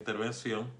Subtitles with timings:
[0.00, 0.70] intervención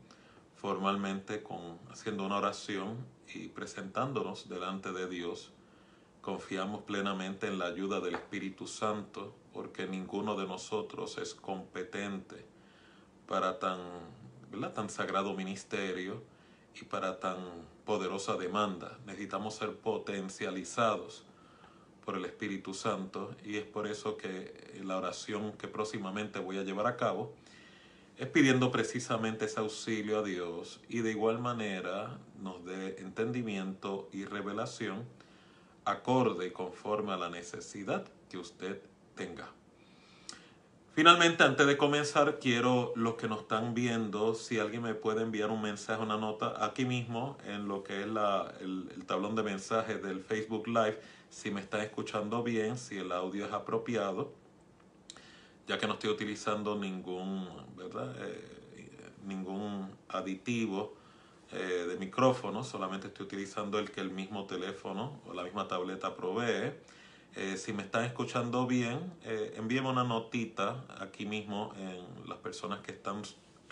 [0.55, 5.51] formalmente con haciendo una oración y presentándonos delante de Dios.
[6.21, 12.47] Confiamos plenamente en la ayuda del Espíritu Santo porque ninguno de nosotros es competente
[13.27, 13.81] para tan,
[14.73, 16.23] tan sagrado ministerio
[16.81, 17.39] y para tan
[17.85, 18.99] poderosa demanda.
[19.05, 21.25] Necesitamos ser potencializados
[22.05, 26.63] por el Espíritu Santo y es por eso que la oración que próximamente voy a
[26.63, 27.35] llevar a cabo
[28.19, 34.25] es pidiendo precisamente ese auxilio a Dios y de igual manera nos dé entendimiento y
[34.25, 35.05] revelación
[35.85, 38.83] acorde conforme a la necesidad que usted
[39.15, 39.49] tenga.
[40.95, 45.51] Finalmente, antes de comenzar, quiero los que nos están viendo, si alguien me puede enviar
[45.51, 49.45] un mensaje, una nota, aquí mismo en lo que es la, el, el, tablón de
[49.45, 54.33] mensajes del Facebook Live, si me están escuchando bien, si el audio es apropiado,
[55.69, 57.47] ya que no estoy utilizando ningún,
[57.77, 58.17] ¿verdad?
[58.19, 60.95] Eh, ningún aditivo
[61.53, 66.17] eh, de micrófono, solamente estoy utilizando el que el mismo teléfono o la misma tableta
[66.17, 66.73] provee.
[67.37, 72.93] Eh, si me están escuchando bien, envíeme una notita aquí mismo en las personas que
[72.93, 73.23] están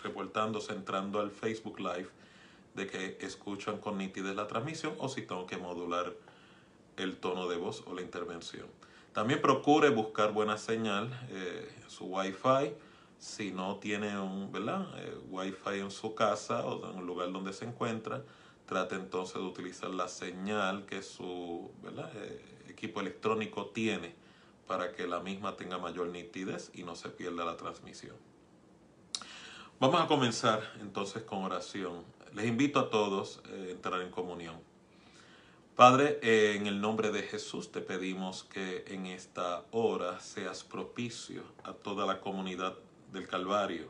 [0.02, 2.08] reportándose entrando al Facebook Live
[2.74, 6.12] de que escuchan con nitidez la transmisión o si tengo que modular
[6.98, 8.66] el tono de voz o la intervención.
[9.16, 12.74] También procure buscar buena señal, eh, su Wi-Fi.
[13.18, 14.86] Si no tiene un ¿verdad?
[14.98, 18.22] Eh, Wi-Fi en su casa o en el lugar donde se encuentra,
[18.66, 21.70] trate entonces de utilizar la señal que su.
[22.14, 24.14] Eh, equipo electrónico tiene
[24.66, 28.16] para que la misma tenga mayor nitidez y no se pierda la transmisión.
[29.80, 32.04] Vamos a comenzar entonces con oración.
[32.34, 34.65] Les invito a todos a entrar en comunión.
[35.76, 41.74] Padre, en el nombre de Jesús te pedimos que en esta hora seas propicio a
[41.74, 42.78] toda la comunidad
[43.12, 43.88] del Calvario,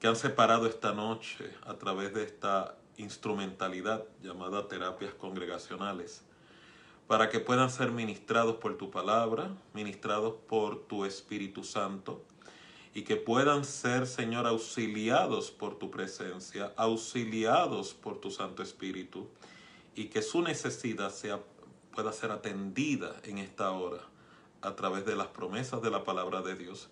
[0.00, 6.24] que han separado esta noche a través de esta instrumentalidad llamada terapias congregacionales
[7.06, 12.24] para que puedan ser ministrados por tu palabra, ministrados por tu Espíritu Santo,
[12.94, 19.28] y que puedan ser, Señor, auxiliados por tu presencia, auxiliados por tu Santo Espíritu,
[19.96, 21.40] y que su necesidad sea,
[21.92, 24.02] pueda ser atendida en esta hora
[24.60, 26.90] a través de las promesas de la palabra de Dios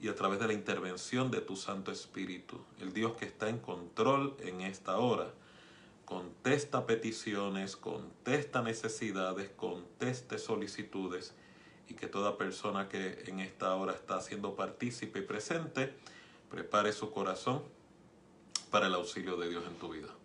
[0.00, 3.58] y a través de la intervención de tu Santo Espíritu, el Dios que está en
[3.58, 5.32] control en esta hora
[6.06, 11.34] contesta peticiones, contesta necesidades, conteste solicitudes
[11.88, 15.92] y que toda persona que en esta hora está siendo partícipe y presente
[16.48, 17.62] prepare su corazón
[18.70, 20.15] para el auxilio de Dios en tu vida.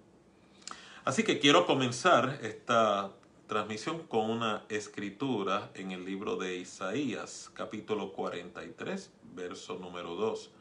[1.04, 3.12] Así que quiero comenzar esta
[3.48, 10.52] transmisión con una escritura en el libro de Isaías, capítulo 43, verso número 2.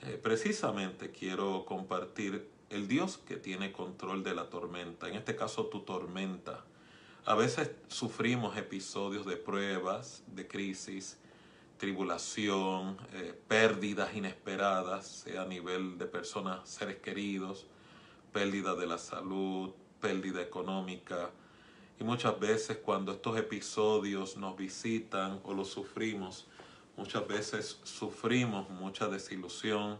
[0.00, 5.66] Eh, precisamente quiero compartir el Dios que tiene control de la tormenta, en este caso
[5.66, 6.64] tu tormenta.
[7.26, 11.18] A veces sufrimos episodios de pruebas, de crisis,
[11.76, 17.66] tribulación, eh, pérdidas inesperadas, sea a nivel de personas, seres queridos,
[18.32, 19.70] pérdida de la salud,
[20.00, 21.30] pérdida económica.
[21.98, 26.46] Y muchas veces cuando estos episodios nos visitan o los sufrimos,
[26.96, 29.98] muchas veces sufrimos mucha desilusión,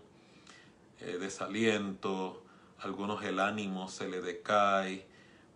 [1.00, 2.42] eh, desaliento,
[2.80, 5.06] algunos el ánimo se le decae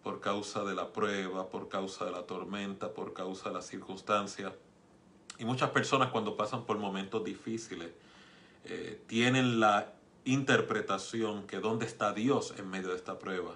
[0.03, 4.53] por causa de la prueba, por causa de la tormenta, por causa de las circunstancias.
[5.39, 7.91] Y muchas personas cuando pasan por momentos difíciles
[8.65, 9.93] eh, tienen la
[10.25, 13.55] interpretación que dónde está Dios en medio de esta prueba,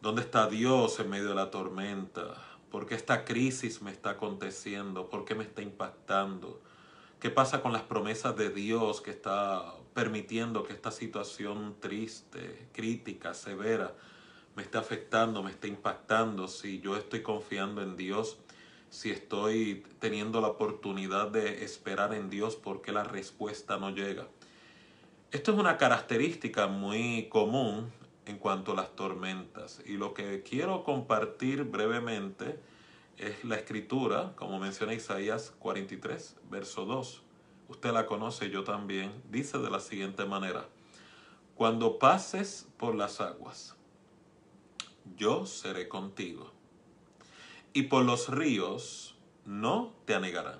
[0.00, 2.34] dónde está Dios en medio de la tormenta,
[2.70, 6.60] por qué esta crisis me está aconteciendo, por qué me está impactando,
[7.20, 13.34] qué pasa con las promesas de Dios que está permitiendo que esta situación triste, crítica,
[13.34, 13.94] severa,
[14.56, 18.38] me esté afectando, me esté impactando, si yo estoy confiando en Dios,
[18.90, 24.28] si estoy teniendo la oportunidad de esperar en Dios porque la respuesta no llega.
[25.32, 27.90] Esto es una característica muy común
[28.26, 32.60] en cuanto a las tormentas y lo que quiero compartir brevemente
[33.18, 37.22] es la escritura, como menciona Isaías 43, verso 2
[37.72, 40.68] usted la conoce, yo también, dice de la siguiente manera,
[41.54, 43.74] cuando pases por las aguas,
[45.16, 46.52] yo seré contigo,
[47.72, 49.16] y por los ríos
[49.46, 50.58] no te anegarán.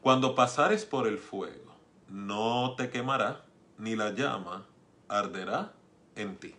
[0.00, 1.71] Cuando pasares por el fuego,
[2.12, 3.42] no te quemará,
[3.78, 4.66] ni la llama
[5.08, 5.72] arderá
[6.14, 6.54] en ti.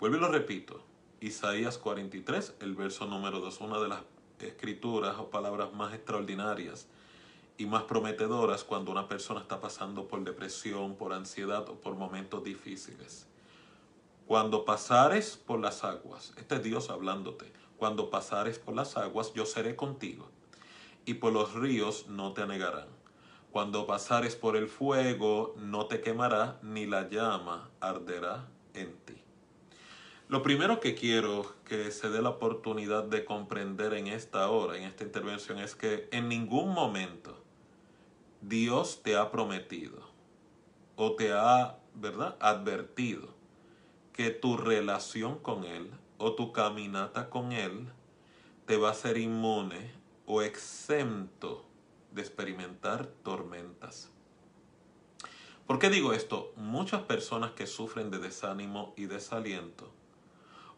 [0.00, 0.82] Vuelvo y lo repito,
[1.20, 4.00] Isaías 43, el verso número 2, una de las
[4.40, 6.88] escrituras o palabras más extraordinarias
[7.56, 12.42] y más prometedoras cuando una persona está pasando por depresión, por ansiedad o por momentos
[12.42, 13.28] difíciles.
[14.26, 19.46] Cuando pasares por las aguas, este es Dios hablándote, cuando pasares por las aguas yo
[19.46, 20.28] seré contigo
[21.06, 23.03] y por los ríos no te anegarán.
[23.54, 29.14] Cuando pasares por el fuego no te quemará ni la llama arderá en ti.
[30.26, 34.82] Lo primero que quiero que se dé la oportunidad de comprender en esta hora, en
[34.82, 37.44] esta intervención, es que en ningún momento
[38.40, 40.00] Dios te ha prometido
[40.96, 43.28] o te ha, ¿verdad?, advertido
[44.12, 47.86] que tu relación con Él o tu caminata con Él
[48.66, 49.92] te va a ser inmune
[50.26, 51.68] o exento
[52.14, 54.10] de experimentar tormentas.
[55.66, 56.52] ¿Por qué digo esto?
[56.56, 59.90] Muchas personas que sufren de desánimo y desaliento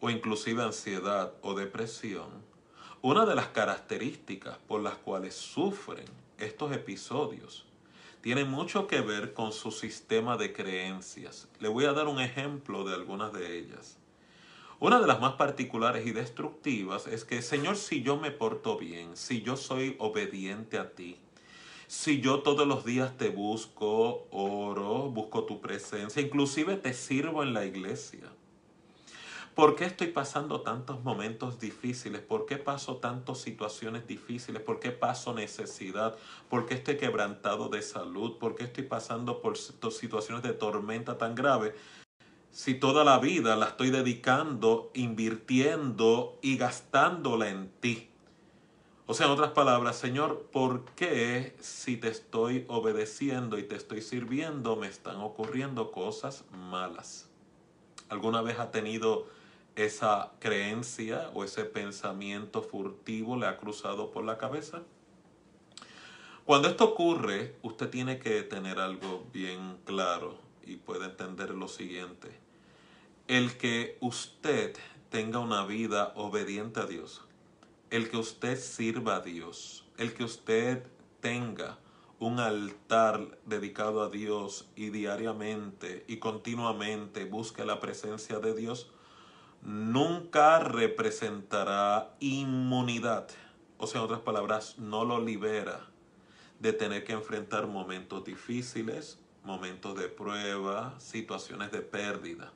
[0.00, 2.28] o inclusive ansiedad o depresión,
[3.02, 6.04] una de las características por las cuales sufren
[6.38, 7.66] estos episodios
[8.20, 11.48] tiene mucho que ver con su sistema de creencias.
[11.60, 13.98] Le voy a dar un ejemplo de algunas de ellas.
[14.80, 19.16] Una de las más particulares y destructivas es que, Señor, si yo me porto bien,
[19.16, 21.18] si yo soy obediente a ti,
[21.86, 27.54] si yo todos los días te busco, oro, busco tu presencia, inclusive te sirvo en
[27.54, 28.30] la iglesia,
[29.56, 32.20] ¿Por qué estoy pasando tantos momentos difíciles?
[32.20, 34.60] ¿Por qué paso tantas situaciones difíciles?
[34.60, 36.14] ¿Por qué paso necesidad?
[36.50, 38.36] ¿Por qué estoy quebrantado de salud?
[38.36, 41.74] ¿Por qué estoy pasando por situaciones de tormenta tan grave?
[42.50, 48.10] Si toda la vida la estoy dedicando, invirtiendo y gastándola en ti.
[49.08, 54.02] O sea, en otras palabras, Señor, ¿por qué si te estoy obedeciendo y te estoy
[54.02, 57.28] sirviendo me están ocurriendo cosas malas?
[58.08, 59.28] ¿Alguna vez ha tenido
[59.76, 64.82] esa creencia o ese pensamiento furtivo le ha cruzado por la cabeza?
[66.44, 72.30] Cuando esto ocurre, usted tiene que tener algo bien claro y puede entender lo siguiente.
[73.28, 74.76] El que usted
[75.10, 77.25] tenga una vida obediente a Dios,
[77.96, 80.84] el que usted sirva a Dios, el que usted
[81.20, 81.78] tenga
[82.18, 88.90] un altar dedicado a Dios y diariamente y continuamente busque la presencia de Dios,
[89.62, 93.28] nunca representará inmunidad.
[93.78, 95.86] O sea, en otras palabras, no lo libera
[96.60, 102.52] de tener que enfrentar momentos difíciles, momentos de prueba, situaciones de pérdida.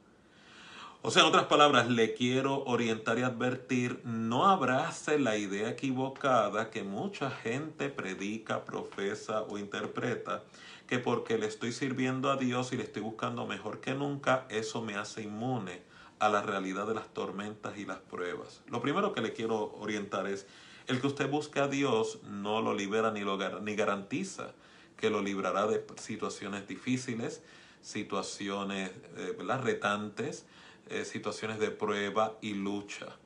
[1.03, 6.69] O sea, en otras palabras, le quiero orientar y advertir, no abrace la idea equivocada
[6.69, 10.43] que mucha gente predica, profesa o interpreta,
[10.87, 14.83] que porque le estoy sirviendo a Dios y le estoy buscando mejor que nunca, eso
[14.83, 15.81] me hace inmune
[16.19, 18.61] a la realidad de las tormentas y las pruebas.
[18.69, 20.47] Lo primero que le quiero orientar es,
[20.87, 24.53] el que usted busque a Dios no lo libera ni, lo, ni garantiza
[24.99, 27.43] que lo librará de situaciones difíciles,
[27.81, 30.45] situaciones eh, retantes,
[30.91, 33.17] eh, situaciones de prueba y lucha.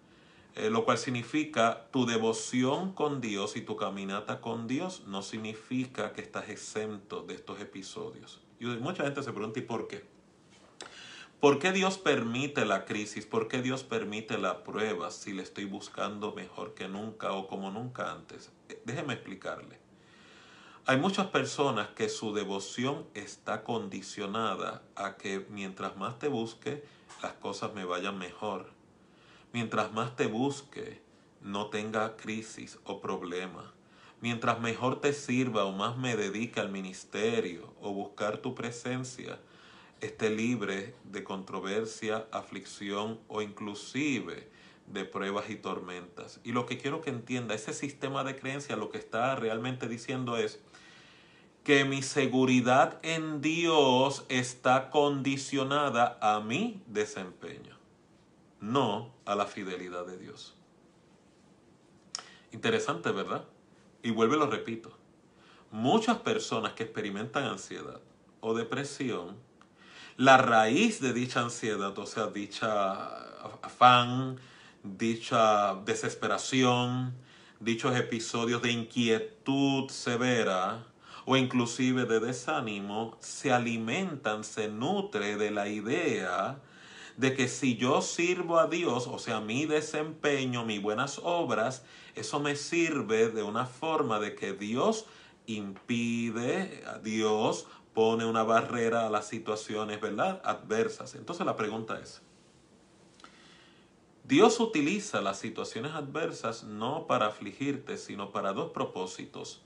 [0.55, 6.12] Eh, lo cual significa tu devoción con Dios y tu caminata con Dios no significa
[6.12, 8.40] que estás exento de estos episodios.
[8.61, 10.05] Y mucha gente se pregunta, ¿y por qué?
[11.40, 13.26] ¿Por qué Dios permite la crisis?
[13.26, 17.70] ¿Por qué Dios permite la prueba si le estoy buscando mejor que nunca o como
[17.70, 18.52] nunca antes?
[18.69, 19.78] Eh, déjeme explicarle.
[20.87, 26.84] Hay muchas personas que su devoción está condicionada a que mientras más te busque,
[27.22, 28.71] las cosas me vayan mejor.
[29.52, 31.00] Mientras más te busque,
[31.40, 33.73] no tenga crisis o problema.
[34.21, 39.38] Mientras mejor te sirva o más me dedique al ministerio o buscar tu presencia,
[40.00, 44.49] esté libre de controversia, aflicción o inclusive
[44.87, 46.40] de pruebas y tormentas.
[46.44, 50.37] Y lo que quiero que entienda, ese sistema de creencia lo que está realmente diciendo
[50.37, 50.61] es
[51.64, 57.76] que mi seguridad en Dios está condicionada a mi desempeño,
[58.61, 60.54] no a la fidelidad de Dios.
[62.52, 63.44] Interesante, ¿verdad?
[64.02, 64.97] Y vuelve lo repito.
[65.71, 68.00] Muchas personas que experimentan ansiedad
[68.40, 69.37] o depresión
[70.16, 73.02] la raíz de dicha ansiedad, o sea, dicha
[73.62, 74.38] afán,
[74.85, 77.14] dicha desesperación,
[77.59, 80.85] dichos episodios de inquietud severa
[81.26, 86.59] o inclusive de desánimo, se alimentan, se nutre de la idea
[87.16, 92.40] de que si yo sirvo a Dios, o sea, mi desempeño, mis buenas obras, eso
[92.40, 95.07] me sirve de una forma de que Dios
[95.47, 100.43] impide, Dios pone una barrera a las situaciones, ¿verdad?
[100.45, 101.14] Adversas.
[101.14, 102.21] Entonces la pregunta es,
[104.25, 109.62] Dios utiliza las situaciones adversas no para afligirte, sino para dos propósitos.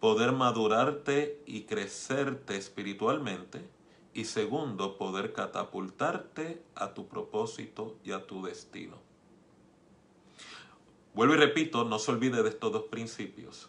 [0.00, 3.68] Poder madurarte y crecerte espiritualmente.
[4.14, 8.96] Y segundo, poder catapultarte a tu propósito y a tu destino.
[11.14, 13.68] Vuelvo y repito, no se olvide de estos dos principios.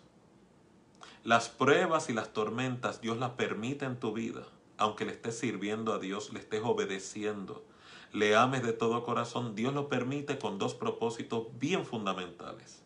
[1.24, 5.93] Las pruebas y las tormentas Dios las permite en tu vida, aunque le estés sirviendo
[5.93, 7.65] a Dios, le estés obedeciendo,
[8.13, 12.78] le ames de todo corazón, Dios lo permite con dos propósitos bien fundamentales.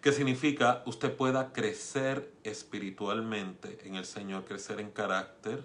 [0.00, 5.62] ¿Qué significa usted pueda crecer espiritualmente en el Señor, crecer en carácter,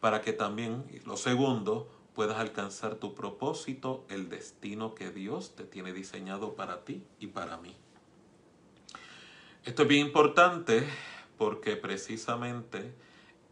[0.00, 5.92] para que también, lo segundo, puedas alcanzar tu propósito, el destino que Dios te tiene
[5.92, 7.74] diseñado para ti y para mí.
[9.64, 10.86] Esto es bien importante
[11.36, 12.94] porque precisamente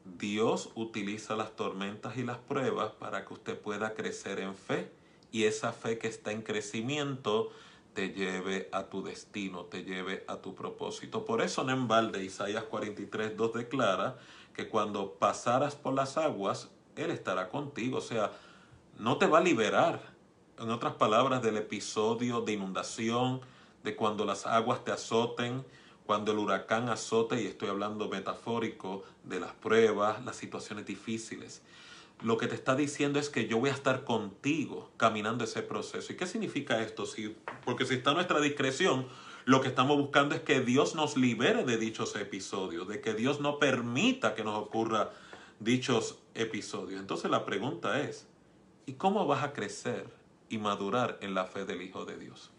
[0.04, 4.90] Dios utiliza las tormentas y las pruebas para que usted pueda crecer en fe
[5.32, 7.50] y esa fe que está en crecimiento
[7.94, 11.24] te lleve a tu destino, te lleve a tu propósito.
[11.24, 14.16] Por eso en balde Isaías 43, 2 declara
[14.54, 17.98] que cuando pasaras por las aguas, Él estará contigo.
[17.98, 18.32] O sea,
[18.98, 20.00] no te va a liberar.
[20.58, 23.40] En otras palabras, del episodio de inundación,
[23.82, 25.64] de cuando las aguas te azoten,
[26.04, 31.62] cuando el huracán azote, y estoy hablando metafórico, de las pruebas, las situaciones difíciles.
[32.22, 36.12] Lo que te está diciendo es que yo voy a estar contigo caminando ese proceso.
[36.12, 37.06] ¿Y qué significa esto?
[37.06, 37.34] Si,
[37.64, 39.06] porque si está a nuestra discreción,
[39.46, 43.40] lo que estamos buscando es que Dios nos libere de dichos episodios, de que Dios
[43.40, 45.10] no permita que nos ocurra
[45.60, 47.00] dichos episodios.
[47.00, 48.26] Entonces la pregunta es,
[48.84, 50.06] ¿y cómo vas a crecer
[50.50, 52.50] y madurar en la fe del Hijo de Dios?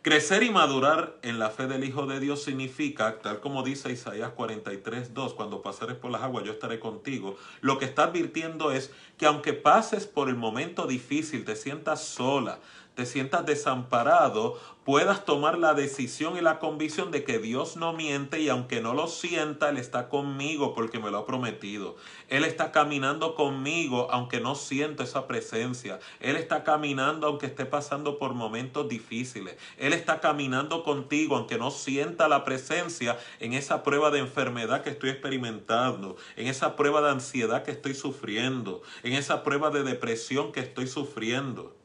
[0.00, 4.30] Crecer y madurar en la fe del Hijo de Dios significa, tal como dice Isaías
[4.30, 7.36] 43, 2, cuando pasares por las aguas yo estaré contigo.
[7.62, 12.60] Lo que está advirtiendo es que aunque pases por el momento difícil, te sientas sola,
[12.98, 18.40] te sientas desamparado, puedas tomar la decisión y la convicción de que Dios no miente
[18.40, 21.94] y aunque no lo sienta, Él está conmigo porque me lo ha prometido.
[22.28, 26.00] Él está caminando conmigo aunque no siento esa presencia.
[26.18, 29.56] Él está caminando aunque esté pasando por momentos difíciles.
[29.76, 34.90] Él está caminando contigo aunque no sienta la presencia en esa prueba de enfermedad que
[34.90, 40.50] estoy experimentando, en esa prueba de ansiedad que estoy sufriendo, en esa prueba de depresión
[40.50, 41.77] que estoy sufriendo.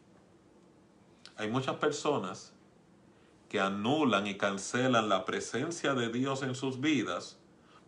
[1.37, 2.53] Hay muchas personas
[3.49, 7.37] que anulan y cancelan la presencia de Dios en sus vidas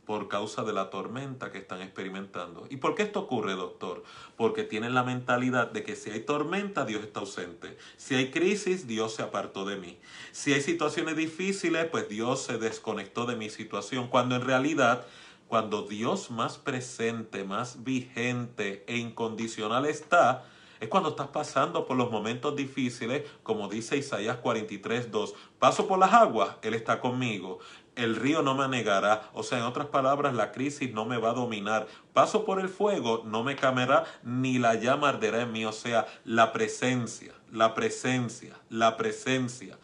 [0.06, 2.68] por causa de la tormenta que están experimentando.
[2.70, 4.04] ¿Y por qué esto ocurre, doctor?
[4.38, 7.78] Porque tienen la mentalidad de que si hay tormenta, Dios está ausente.
[7.98, 9.98] Si hay crisis, Dios se apartó de mí.
[10.32, 14.08] Si hay situaciones difíciles, pues Dios se desconectó de mi situación.
[14.08, 15.06] Cuando en realidad,
[15.48, 20.46] cuando Dios más presente, más vigente e incondicional está,
[20.80, 25.34] es cuando estás pasando por los momentos difíciles, como dice Isaías 43, 2.
[25.60, 27.60] Paso por las aguas, Él está conmigo.
[27.96, 29.30] El río no me anegará.
[29.34, 31.88] O sea, en otras palabras, la crisis no me va a dominar.
[32.14, 35.66] Paso por el fuego, no me camerá, ni la llama arderá en mí.
[35.66, 39.78] O sea, la presencia, la presencia, la presencia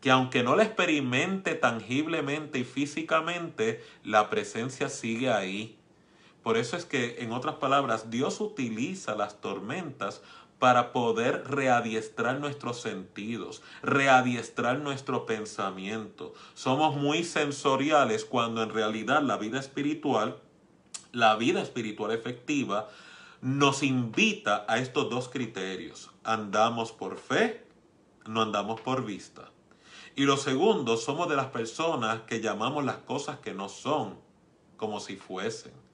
[0.00, 5.76] que aunque no la experimente tangiblemente y físicamente, la presencia sigue ahí.
[6.42, 10.22] Por eso es que, en otras palabras, Dios utiliza las tormentas
[10.58, 16.34] para poder readiestrar nuestros sentidos, readiestrar nuestro pensamiento.
[16.54, 20.38] Somos muy sensoriales cuando en realidad la vida espiritual,
[21.12, 22.88] la vida espiritual efectiva,
[23.40, 26.10] nos invita a estos dos criterios.
[26.24, 27.64] Andamos por fe,
[28.26, 29.50] no andamos por vista.
[30.16, 34.18] Y lo segundo, somos de las personas que llamamos las cosas que no son
[34.76, 35.87] como si fuesen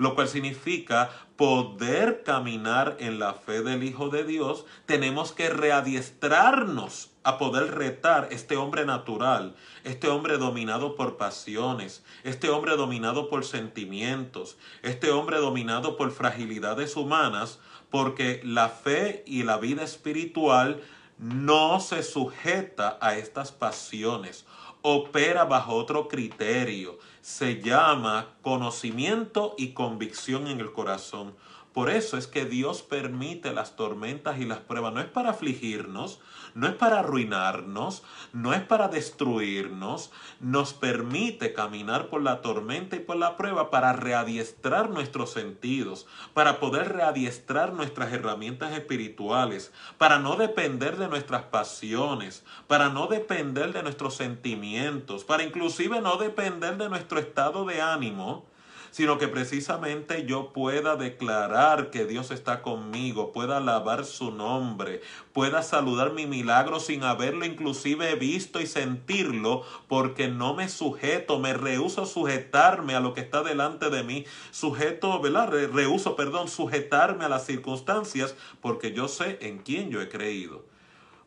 [0.00, 7.10] lo cual significa poder caminar en la fe del Hijo de Dios, tenemos que readiestrarnos
[7.22, 9.54] a poder retar este hombre natural,
[9.84, 16.96] este hombre dominado por pasiones, este hombre dominado por sentimientos, este hombre dominado por fragilidades
[16.96, 17.58] humanas,
[17.90, 20.80] porque la fe y la vida espiritual
[21.18, 24.46] no se sujeta a estas pasiones,
[24.80, 31.34] opera bajo otro criterio, se llama conocimiento y convicción en el corazón.
[31.72, 34.92] Por eso es que Dios permite las tormentas y las pruebas.
[34.92, 36.20] No es para afligirnos,
[36.54, 40.10] no es para arruinarnos, no es para destruirnos.
[40.40, 46.58] Nos permite caminar por la tormenta y por la prueba para readiestrar nuestros sentidos, para
[46.58, 53.84] poder readiestrar nuestras herramientas espirituales, para no depender de nuestras pasiones, para no depender de
[53.84, 58.49] nuestros sentimientos, para inclusive no depender de nuestro estado de ánimo
[58.90, 65.00] sino que precisamente yo pueda declarar que Dios está conmigo, pueda alabar su nombre,
[65.32, 71.54] pueda saludar mi milagro sin haberlo inclusive visto y sentirlo, porque no me sujeto, me
[71.54, 75.50] rehuso sujetarme a lo que está delante de mí, sujeto, ¿verdad?
[75.72, 80.64] Rehuso, perdón, sujetarme a las circunstancias, porque yo sé en quién yo he creído.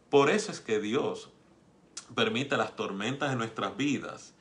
[0.10, 1.30] Por eso es que Dios
[2.14, 4.33] permite las tormentas en nuestras vidas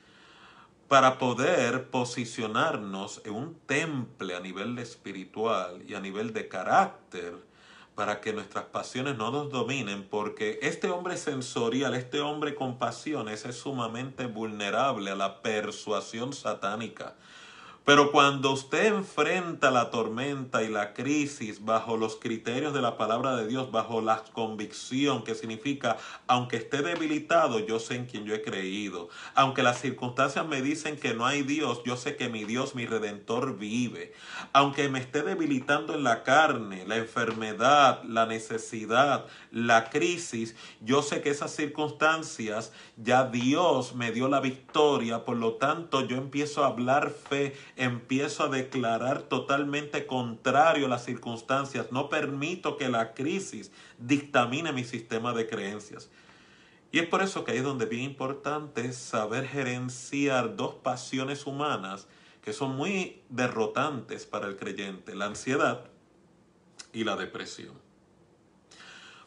[0.93, 7.33] para poder posicionarnos en un temple a nivel espiritual y a nivel de carácter
[7.95, 13.47] para que nuestras pasiones no nos dominen, porque este hombre sensorial, este hombre con pasiones
[13.47, 17.15] es sumamente vulnerable a la persuasión satánica.
[17.85, 23.35] Pero cuando usted enfrenta la tormenta y la crisis bajo los criterios de la palabra
[23.35, 25.97] de Dios, bajo la convicción que significa,
[26.29, 29.09] aunque esté debilitado, yo sé en quien yo he creído.
[29.35, 32.87] Aunque las circunstancias me dicen que no hay Dios, yo sé que mi Dios, mi
[32.87, 34.13] redentor, vive.
[34.53, 41.21] Aunque me esté debilitando en la carne, la enfermedad, la necesidad, la crisis, yo sé
[41.21, 46.69] que esas circunstancias ya Dios me dio la victoria, por lo tanto yo empiezo a
[46.69, 51.91] hablar fe empiezo a declarar totalmente contrario a las circunstancias.
[51.91, 56.11] No permito que la crisis dictamine mi sistema de creencias.
[56.91, 61.47] Y es por eso que ahí es donde es bien importante saber gerenciar dos pasiones
[61.47, 62.07] humanas
[62.43, 65.85] que son muy derrotantes para el creyente, la ansiedad
[66.93, 67.81] y la depresión.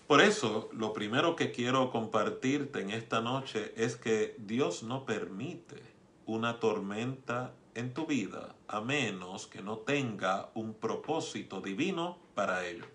[0.06, 5.82] Por eso, lo primero que quiero compartirte en esta noche es que Dios no permite
[6.28, 12.86] una tormenta en tu vida a menos que no tenga un propósito divino para ello.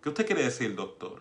[0.00, 1.20] ¿Qué usted quiere decir, doctor?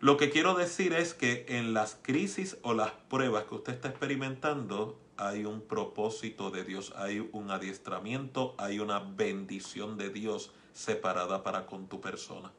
[0.00, 3.88] Lo que quiero decir es que en las crisis o las pruebas que usted está
[3.88, 11.42] experimentando hay un propósito de Dios, hay un adiestramiento, hay una bendición de Dios separada
[11.42, 12.52] para con tu persona.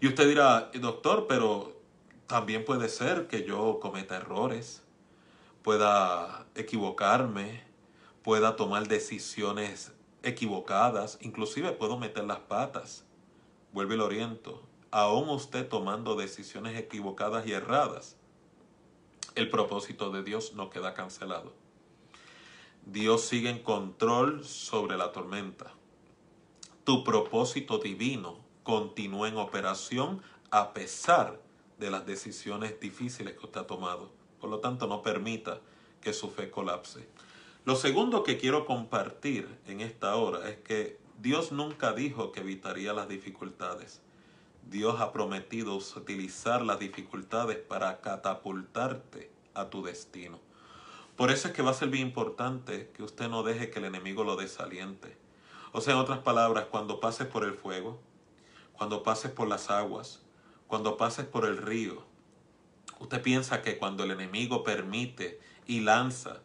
[0.00, 1.80] Y usted dirá, doctor, pero
[2.26, 4.82] también puede ser que yo cometa errores
[5.62, 7.62] pueda equivocarme,
[8.22, 13.04] pueda tomar decisiones equivocadas, inclusive puedo meter las patas.
[13.72, 14.62] Vuelve el oriento.
[14.90, 18.16] Aún usted tomando decisiones equivocadas y erradas,
[19.36, 21.52] el propósito de Dios no queda cancelado.
[22.84, 25.72] Dios sigue en control sobre la tormenta.
[26.82, 31.40] Tu propósito divino continúa en operación a pesar
[31.78, 34.19] de las decisiones difíciles que usted ha tomado.
[34.40, 35.60] Por lo tanto, no permita
[36.00, 37.06] que su fe colapse.
[37.64, 42.94] Lo segundo que quiero compartir en esta hora es que Dios nunca dijo que evitaría
[42.94, 44.00] las dificultades.
[44.70, 50.38] Dios ha prometido utilizar las dificultades para catapultarte a tu destino.
[51.16, 53.84] Por eso es que va a ser bien importante que usted no deje que el
[53.84, 55.18] enemigo lo desaliente.
[55.72, 58.00] O sea, en otras palabras, cuando pases por el fuego,
[58.72, 60.22] cuando pases por las aguas,
[60.66, 62.02] cuando pases por el río,
[63.00, 66.42] Usted piensa que cuando el enemigo permite y lanza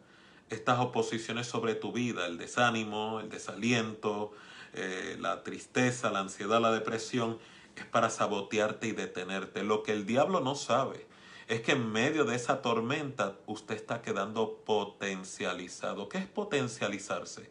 [0.48, 4.32] estas oposiciones sobre tu vida, el desánimo, el desaliento,
[4.72, 7.38] eh, la tristeza, la ansiedad, la depresión,
[7.76, 9.62] es para sabotearte y detenerte.
[9.62, 11.06] Lo que el diablo no sabe
[11.46, 16.08] es que en medio de esa tormenta usted está quedando potencializado.
[16.08, 17.50] ¿Qué es potencializarse?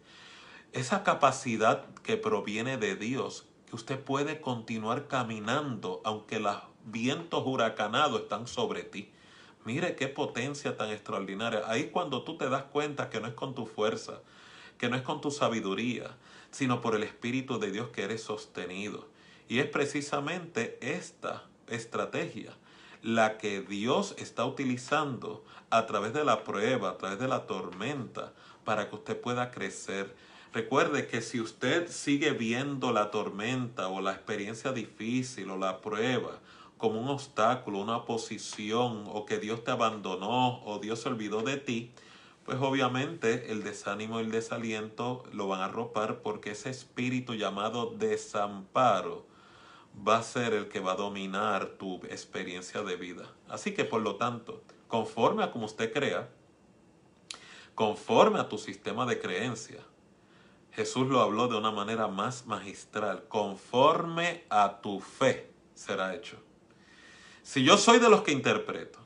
[0.73, 8.21] Esa capacidad que proviene de Dios, que usted puede continuar caminando aunque la vientos huracanados
[8.21, 9.09] están sobre ti.
[9.65, 11.63] Mire qué potencia tan extraordinaria.
[11.65, 14.19] Ahí cuando tú te das cuenta que no es con tu fuerza,
[14.77, 16.15] que no es con tu sabiduría,
[16.51, 19.07] sino por el Espíritu de Dios que eres sostenido.
[19.49, 22.53] Y es precisamente esta estrategia
[23.01, 28.33] la que Dios está utilizando a través de la prueba, a través de la tormenta,
[28.63, 30.15] para que usted pueda crecer.
[30.53, 36.39] Recuerde que si usted sigue viendo la tormenta o la experiencia difícil o la prueba
[36.77, 41.57] como un obstáculo, una oposición, o que Dios te abandonó, o Dios se olvidó de
[41.57, 41.91] ti,
[42.45, 47.87] pues obviamente el desánimo y el desaliento lo van a arropar porque ese espíritu llamado
[47.97, 49.25] desamparo
[50.07, 53.33] va a ser el que va a dominar tu experiencia de vida.
[53.49, 56.29] Así que por lo tanto, conforme a como usted crea,
[57.73, 59.79] conforme a tu sistema de creencia,
[60.71, 66.44] Jesús lo habló de una manera más magistral, conforme a tu fe será hecho.
[67.45, 68.97] Si yo soy de los que interpreto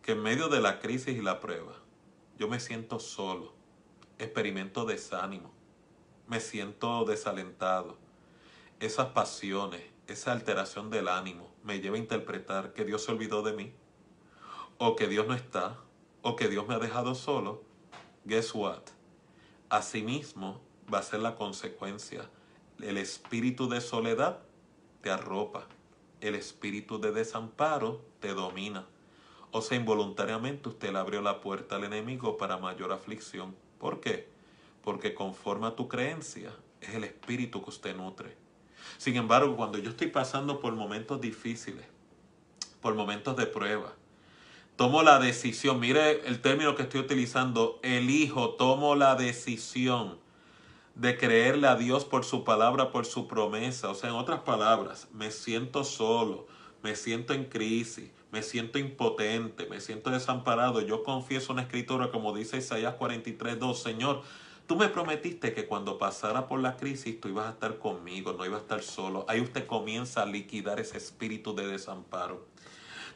[0.00, 1.74] que en medio de la crisis y la prueba,
[2.38, 3.52] yo me siento solo,
[4.16, 5.52] experimento desánimo,
[6.28, 7.98] me siento desalentado,
[8.78, 13.54] esas pasiones, esa alteración del ánimo me lleva a interpretar que Dios se olvidó de
[13.54, 13.72] mí,
[14.78, 15.76] o que Dios no está,
[16.22, 17.64] o que Dios me ha dejado solo,
[18.24, 18.82] guess what?
[19.68, 20.60] asimismo
[20.92, 22.30] va a ser la consecuencia.
[22.80, 24.38] El espíritu de soledad
[25.02, 25.66] te arropa,
[26.24, 28.86] el espíritu de desamparo te domina.
[29.50, 33.54] O sea, involuntariamente usted le abrió la puerta al enemigo para mayor aflicción.
[33.78, 34.26] ¿Por qué?
[34.82, 38.36] Porque conforme a tu creencia es el espíritu que usted nutre.
[38.96, 41.84] Sin embargo, cuando yo estoy pasando por momentos difíciles,
[42.80, 43.92] por momentos de prueba,
[44.76, 50.23] tomo la decisión, mire el término que estoy utilizando, elijo, tomo la decisión
[50.94, 53.90] de creerle a Dios por su palabra, por su promesa.
[53.90, 56.46] O sea, en otras palabras, me siento solo,
[56.82, 60.80] me siento en crisis, me siento impotente, me siento desamparado.
[60.80, 64.22] Yo confieso una escritura como dice Isaías 43, 2, Señor,
[64.66, 68.44] tú me prometiste que cuando pasara por la crisis tú ibas a estar conmigo, no
[68.44, 69.24] ibas a estar solo.
[69.28, 72.46] Ahí usted comienza a liquidar ese espíritu de desamparo.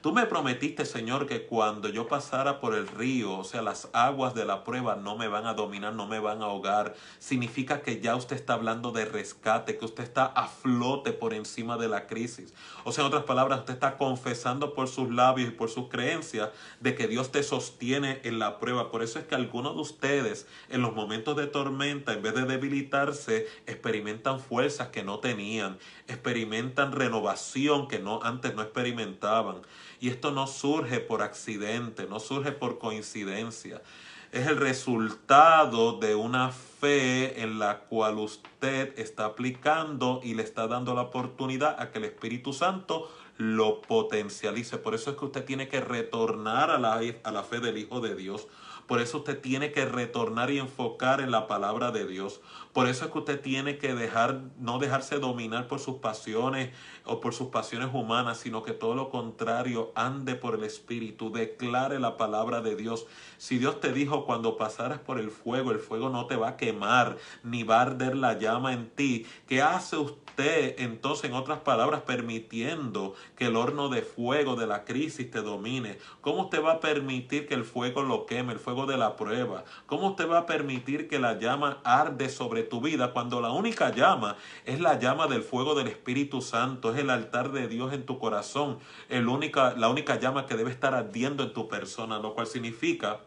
[0.01, 4.33] Tú me prometiste, Señor, que cuando yo pasara por el río, o sea, las aguas
[4.33, 6.95] de la prueba no me van a dominar, no me van a ahogar.
[7.19, 11.77] Significa que ya usted está hablando de rescate, que usted está a flote por encima
[11.79, 12.55] de la crisis.
[12.85, 16.51] O sea, en otras palabras, usted está confesando por sus labios y por sus creencias
[16.79, 18.93] de que Dios te sostiene en la prueba.
[18.93, 22.45] Por eso es que algunos de ustedes en los momentos de tormenta, en vez de
[22.45, 29.63] debilitarse, experimentan fuerzas que no tenían, experimentan renovación que no antes no experimentaban.
[30.01, 33.83] Y esto no surge por accidente, no surge por coincidencia.
[34.31, 40.67] Es el resultado de una fe en la cual usted está aplicando y le está
[40.67, 44.77] dando la oportunidad a que el Espíritu Santo lo potencialice.
[44.77, 48.01] Por eso es que usted tiene que retornar a la, a la fe del Hijo
[48.01, 48.49] de Dios.
[48.87, 52.41] Por eso usted tiene que retornar y enfocar en la palabra de Dios.
[52.79, 56.71] Por eso es que usted tiene que dejar, no dejarse dominar por sus pasiones
[57.05, 61.99] o por sus pasiones humanas, sino que todo lo contrario, ande por el Espíritu, declare
[61.99, 63.09] la palabra de Dios.
[63.37, 66.57] Si Dios te dijo cuando pasaras por el fuego, el fuego no te va a
[66.57, 69.27] quemar, ni va a arder la llama en ti.
[69.49, 74.85] ¿Qué hace usted entonces, en otras palabras, permitiendo que el horno de fuego de la
[74.85, 75.99] crisis te domine?
[76.21, 79.65] ¿Cómo usted va a permitir que el fuego lo queme, el fuego de la prueba?
[79.87, 83.91] ¿Cómo usted va a permitir que la llama arde sobre tu vida cuando la única
[83.91, 88.05] llama es la llama del fuego del Espíritu Santo, es el altar de Dios en
[88.05, 88.79] tu corazón,
[89.09, 93.21] el única, la única llama que debe estar ardiendo en tu persona, lo cual significa,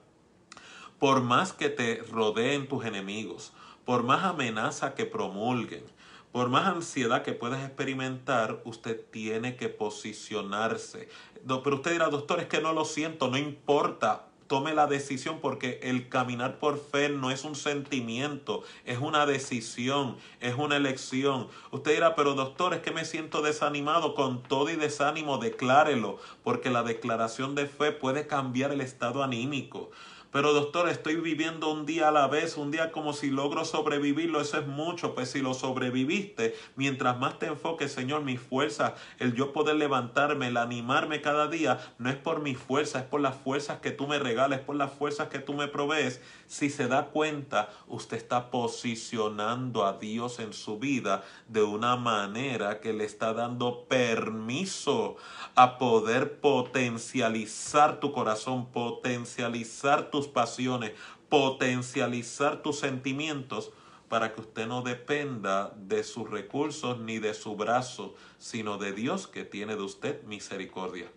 [0.99, 3.53] por más que te rodeen tus enemigos,
[3.85, 5.83] por más amenaza que promulguen,
[6.31, 11.09] por más ansiedad que puedas experimentar, usted tiene que posicionarse.
[11.45, 15.79] Pero usted dirá, doctor, es que no lo siento, no importa tome la decisión porque
[15.81, 21.47] el caminar por fe no es un sentimiento, es una decisión, es una elección.
[21.71, 24.13] Usted dirá, pero doctor, es que me siento desanimado.
[24.13, 29.89] Con todo y desánimo, declárelo, porque la declaración de fe puede cambiar el estado anímico.
[30.31, 34.39] Pero doctor, estoy viviendo un día a la vez, un día como si logro sobrevivirlo,
[34.39, 39.33] eso es mucho, pues si lo sobreviviste, mientras más te enfoques, Señor, mi fuerza, el
[39.33, 43.35] yo poder levantarme, el animarme cada día, no es por mi fuerza, es por las
[43.35, 46.21] fuerzas que tú me regales, es por las fuerzas que tú me provees.
[46.51, 52.81] Si se da cuenta, usted está posicionando a Dios en su vida de una manera
[52.81, 55.15] que le está dando permiso
[55.55, 60.91] a poder potencializar tu corazón, potencializar tus pasiones,
[61.29, 63.71] potencializar tus sentimientos
[64.09, 69.25] para que usted no dependa de sus recursos ni de su brazo, sino de Dios
[69.25, 71.09] que tiene de usted misericordia.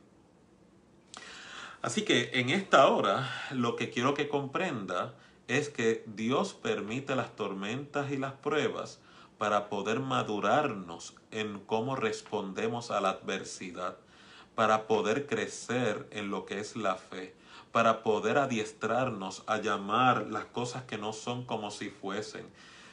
[1.84, 5.12] Así que en esta hora lo que quiero que comprenda
[5.48, 9.00] es que Dios permite las tormentas y las pruebas
[9.36, 13.98] para poder madurarnos en cómo respondemos a la adversidad,
[14.54, 17.34] para poder crecer en lo que es la fe
[17.70, 22.46] para poder adiestrarnos a llamar las cosas que no son como si fuesen.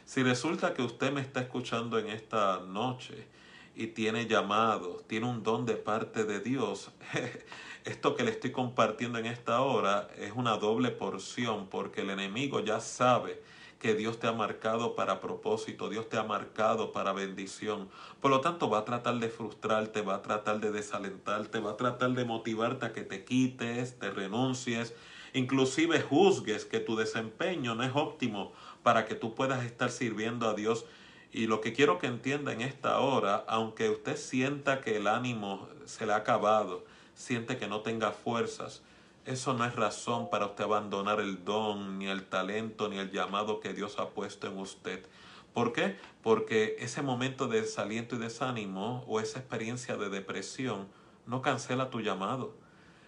[0.05, 3.27] Si resulta que usted me está escuchando en esta noche
[3.75, 6.89] y tiene llamado, tiene un don de parte de Dios,
[7.85, 12.59] esto que le estoy compartiendo en esta hora es una doble porción porque el enemigo
[12.59, 13.41] ya sabe
[13.79, 17.89] que Dios te ha marcado para propósito, Dios te ha marcado para bendición.
[18.21, 21.77] Por lo tanto, va a tratar de frustrarte, va a tratar de desalentarte, va a
[21.77, 24.93] tratar de motivarte a que te quites, te renuncies,
[25.33, 30.53] inclusive juzgues que tu desempeño no es óptimo para que tú puedas estar sirviendo a
[30.53, 30.85] Dios.
[31.31, 35.67] Y lo que quiero que entienda en esta hora, aunque usted sienta que el ánimo
[35.85, 38.81] se le ha acabado, siente que no tenga fuerzas,
[39.25, 43.59] eso no es razón para usted abandonar el don, ni el talento, ni el llamado
[43.59, 45.05] que Dios ha puesto en usted.
[45.53, 45.97] ¿Por qué?
[46.23, 50.87] Porque ese momento de desaliento y desánimo o esa experiencia de depresión
[51.27, 52.53] no cancela tu llamado.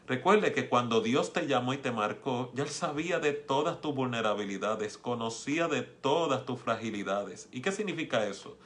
[0.06, 3.96] Recuerde que cuando Dios te llamó y te marcó, ya Él sabía de todas tus
[3.96, 7.48] vulnerabilidades, conocía de todas tus fragilidades.
[7.54, 8.58] ¿Y qué significa eso?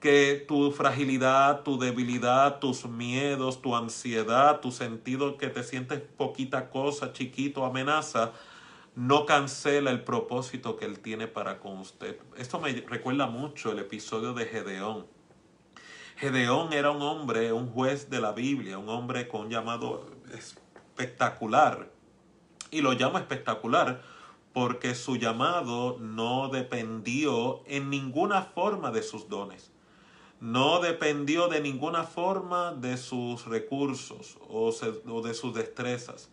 [0.00, 6.70] Que tu fragilidad, tu debilidad, tus miedos, tu ansiedad, tu sentido que te sientes poquita
[6.70, 8.32] cosa, chiquito, amenaza,
[8.94, 12.18] no cancela el propósito que Él tiene para con usted.
[12.36, 15.06] Esto me recuerda mucho el episodio de Gedeón.
[16.16, 21.92] Gedeón era un hombre, un juez de la Biblia, un hombre con llamado espectacular.
[22.72, 24.02] Y lo llamo espectacular
[24.52, 29.70] porque su llamado no dependió en ninguna forma de sus dones.
[30.40, 34.70] No dependió de ninguna forma de sus recursos o,
[35.20, 36.30] de sus destrezas.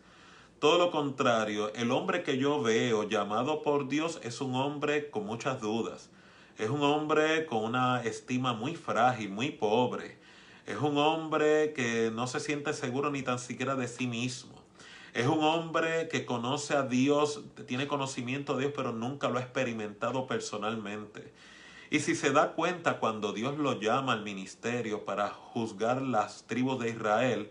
[0.60, 5.26] Todo lo contrario, el hombre que yo veo llamado por Dios es un hombre con
[5.26, 6.08] muchas dudas.
[6.56, 10.18] Es un hombre con una estima muy frágil, muy pobre.
[10.66, 14.54] Es un hombre que no se siente seguro ni tan siquiera de sí mismo.
[15.14, 19.42] Es un hombre que conoce a Dios, tiene conocimiento de Dios, pero nunca lo ha
[19.42, 21.32] experimentado personalmente.
[21.90, 26.80] Y si se da cuenta cuando Dios lo llama al ministerio para juzgar las tribus
[26.80, 27.50] de Israel,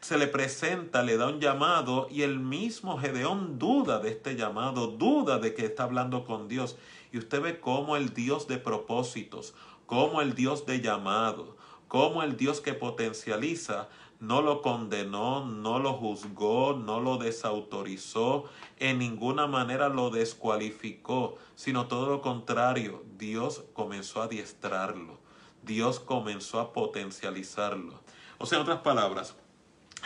[0.00, 4.86] se le presenta, le da un llamado y el mismo Gedeón duda de este llamado,
[4.86, 6.76] duda de que está hablando con Dios.
[7.12, 9.54] Y usted ve cómo el Dios de propósitos,
[9.86, 11.56] cómo el Dios de llamado,
[11.88, 13.88] cómo el Dios que potencializa
[14.20, 18.44] no lo condenó, no lo juzgó, no lo desautorizó,
[18.78, 25.18] en ninguna manera lo descualificó, sino todo lo contrario, Dios comenzó a adiestrarlo,
[25.62, 28.00] Dios comenzó a potencializarlo.
[28.38, 29.36] O sea, en otras palabras,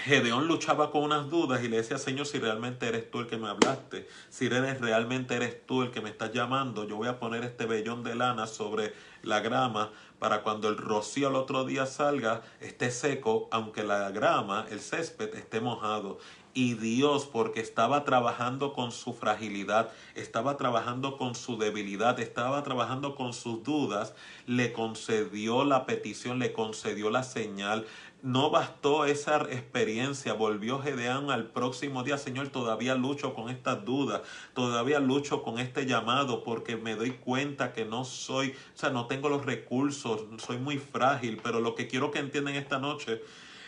[0.05, 3.37] Gedeón luchaba con unas dudas y le decía, Señor, si realmente eres tú el que
[3.37, 7.45] me hablaste, si realmente eres tú el que me estás llamando, yo voy a poner
[7.45, 12.43] este vellón de lana sobre la grama para cuando el rocío al otro día salga
[12.61, 16.19] esté seco, aunque la grama, el césped esté mojado.
[16.55, 23.15] Y Dios, porque estaba trabajando con su fragilidad, estaba trabajando con su debilidad, estaba trabajando
[23.15, 24.15] con sus dudas,
[24.47, 27.87] le concedió la petición, le concedió la señal,
[28.23, 34.23] no bastó esa experiencia, volvió Gedeón al próximo día, Señor, todavía lucho con estas dudas,
[34.55, 39.07] todavía lucho con este llamado porque me doy cuenta que no soy, o sea, no
[39.07, 43.21] tengo los recursos, soy muy frágil, pero lo que quiero que entiendan esta noche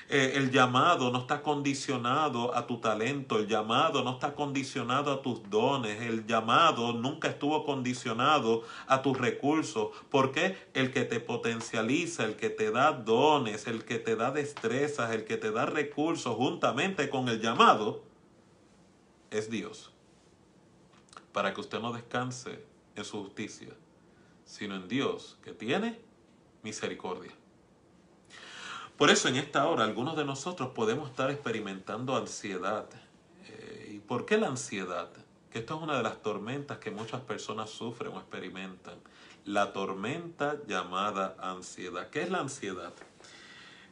[0.09, 5.23] eh, el llamado no está condicionado a tu talento, el llamado no está condicionado a
[5.23, 12.25] tus dones, el llamado nunca estuvo condicionado a tus recursos, porque el que te potencializa,
[12.25, 16.37] el que te da dones, el que te da destrezas, el que te da recursos
[16.37, 18.03] juntamente con el llamado,
[19.31, 19.91] es Dios.
[21.33, 22.63] Para que usted no descanse
[22.95, 23.71] en su justicia,
[24.45, 25.99] sino en Dios que tiene
[26.63, 27.33] misericordia.
[28.97, 32.87] Por eso en esta hora algunos de nosotros podemos estar experimentando ansiedad.
[33.49, 35.09] Eh, ¿Y por qué la ansiedad?
[35.51, 38.95] Que esto es una de las tormentas que muchas personas sufren o experimentan.
[39.45, 42.09] La tormenta llamada ansiedad.
[42.11, 42.93] ¿Qué es la ansiedad?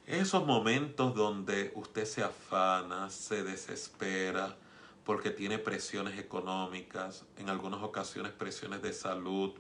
[0.07, 4.57] Esos momentos donde usted se afana, se desespera,
[5.05, 9.53] porque tiene presiones económicas, en algunas ocasiones presiones de salud,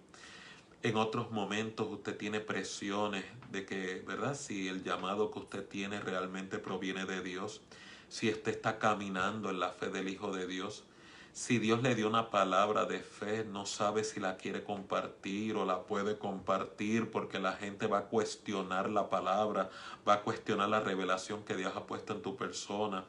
[0.82, 4.34] en otros momentos usted tiene presiones de que, ¿verdad?
[4.34, 7.60] Si el llamado que usted tiene realmente proviene de Dios,
[8.08, 10.84] si usted está caminando en la fe del Hijo de Dios,
[11.32, 15.64] si Dios le dio una palabra de fe, no sabe si la quiere compartir o
[15.64, 19.70] la puede compartir porque la gente va a cuestionar la palabra,
[20.06, 23.04] va a cuestionar la revelación que Dios ha puesto en tu persona.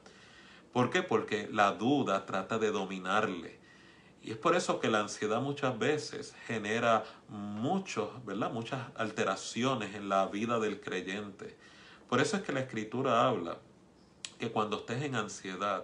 [0.72, 1.04] ¿Por qué?
[1.04, 3.63] Porque la duda trata de dominarle
[4.24, 8.52] y es por eso que la ansiedad muchas veces genera muchos, ¿verdad?
[8.52, 11.58] muchas alteraciones en la vida del creyente.
[12.08, 13.58] Por eso es que la escritura habla
[14.40, 15.84] que cuando estés en ansiedad,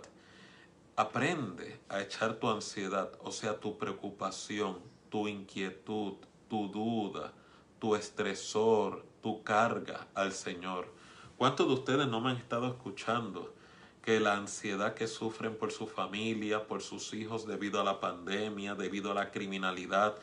[0.95, 6.13] aprende a echar tu ansiedad, o sea, tu preocupación, tu inquietud,
[6.47, 7.33] tu duda,
[7.79, 10.93] tu estresor, tu carga al Señor.
[11.37, 13.53] ¿Cuántos de ustedes no me han estado escuchando?
[14.09, 18.73] Que la ansiedad que sufren por su familia, por sus hijos debido a la pandemia,
[18.73, 20.15] debido a la criminalidad,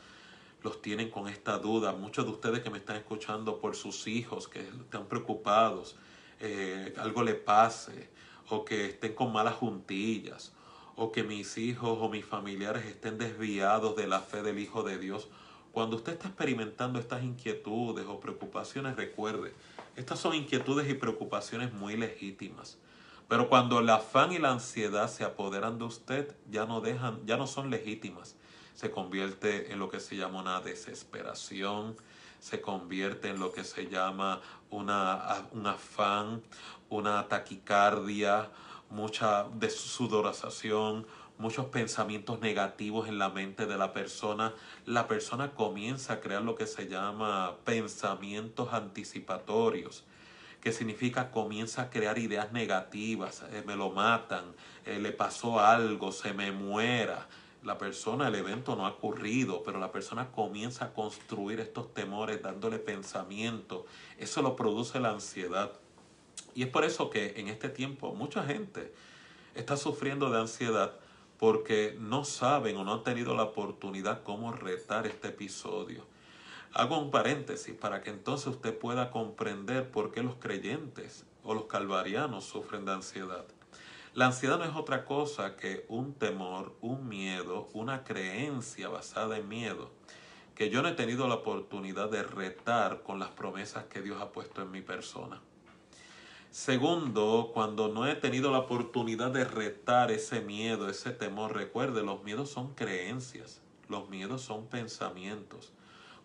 [0.64, 1.92] los tienen con esta duda.
[1.92, 5.94] Muchos de ustedes que me están escuchando por sus hijos, que están preocupados,
[6.40, 8.10] eh, algo le pase,
[8.48, 10.52] o que estén con malas juntillas,
[10.96, 14.98] o que mis hijos o mis familiares estén desviados de la fe del Hijo de
[14.98, 15.28] Dios.
[15.70, 19.52] Cuando usted está experimentando estas inquietudes o preocupaciones, recuerde,
[19.94, 22.78] estas son inquietudes y preocupaciones muy legítimas.
[23.28, 27.36] Pero cuando el afán y la ansiedad se apoderan de usted, ya no dejan, ya
[27.36, 28.36] no son legítimas.
[28.74, 31.96] Se convierte en lo que se llama una desesperación,
[32.38, 36.42] se convierte en lo que se llama una, un afán,
[36.88, 38.50] una taquicardia,
[38.90, 41.06] mucha sudoración,
[41.38, 46.54] muchos pensamientos negativos en la mente de la persona, la persona comienza a crear lo
[46.54, 50.04] que se llama pensamientos anticipatorios
[50.66, 54.46] que significa comienza a crear ideas negativas, eh, me lo matan,
[54.84, 57.28] eh, le pasó algo, se me muera.
[57.62, 62.42] La persona, el evento no ha ocurrido, pero la persona comienza a construir estos temores
[62.42, 63.86] dándole pensamiento.
[64.18, 65.70] Eso lo produce la ansiedad.
[66.52, 68.92] Y es por eso que en este tiempo mucha gente
[69.54, 70.94] está sufriendo de ansiedad
[71.38, 76.04] porque no saben o no han tenido la oportunidad cómo retar este episodio.
[76.78, 81.64] Hago un paréntesis para que entonces usted pueda comprender por qué los creyentes o los
[81.64, 83.46] calvarianos sufren de ansiedad.
[84.12, 89.48] La ansiedad no es otra cosa que un temor, un miedo, una creencia basada en
[89.48, 89.90] miedo,
[90.54, 94.30] que yo no he tenido la oportunidad de retar con las promesas que Dios ha
[94.30, 95.40] puesto en mi persona.
[96.50, 102.22] Segundo, cuando no he tenido la oportunidad de retar ese miedo, ese temor, recuerde, los
[102.22, 105.72] miedos son creencias, los miedos son pensamientos.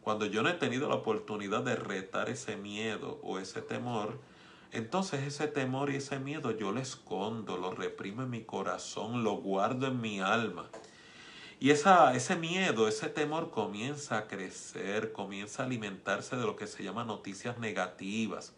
[0.02, 4.20] Cuando yo no he tenido la oportunidad de retar ese miedo o ese temor,
[4.72, 9.34] entonces ese temor y ese miedo yo lo escondo, lo reprimo en mi corazón, lo
[9.34, 10.70] guardo en mi alma.
[11.60, 16.66] Y esa, ese miedo, ese temor comienza a crecer, comienza a alimentarse de lo que
[16.66, 18.54] se llama noticias negativas,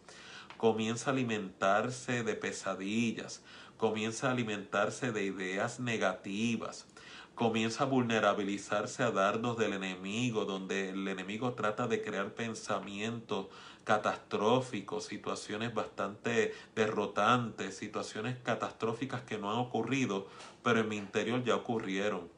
[0.56, 3.42] comienza a alimentarse de pesadillas,
[3.76, 6.86] comienza a alimentarse de ideas negativas,
[7.34, 13.46] comienza a vulnerabilizarse a dardos del enemigo, donde el enemigo trata de crear pensamientos
[13.82, 20.28] catastróficos, situaciones bastante derrotantes, situaciones catastróficas que no han ocurrido,
[20.62, 22.28] pero en mi interior ya ocurrieron.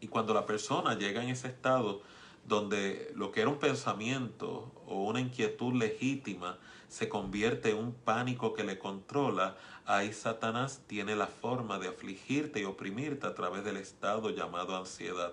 [0.00, 2.02] Y cuando la persona llega en ese estado
[2.46, 6.58] donde lo que era un pensamiento o una inquietud legítima
[6.92, 12.60] se convierte en un pánico que le controla, ahí Satanás tiene la forma de afligirte
[12.60, 15.32] y oprimirte a través del estado llamado ansiedad,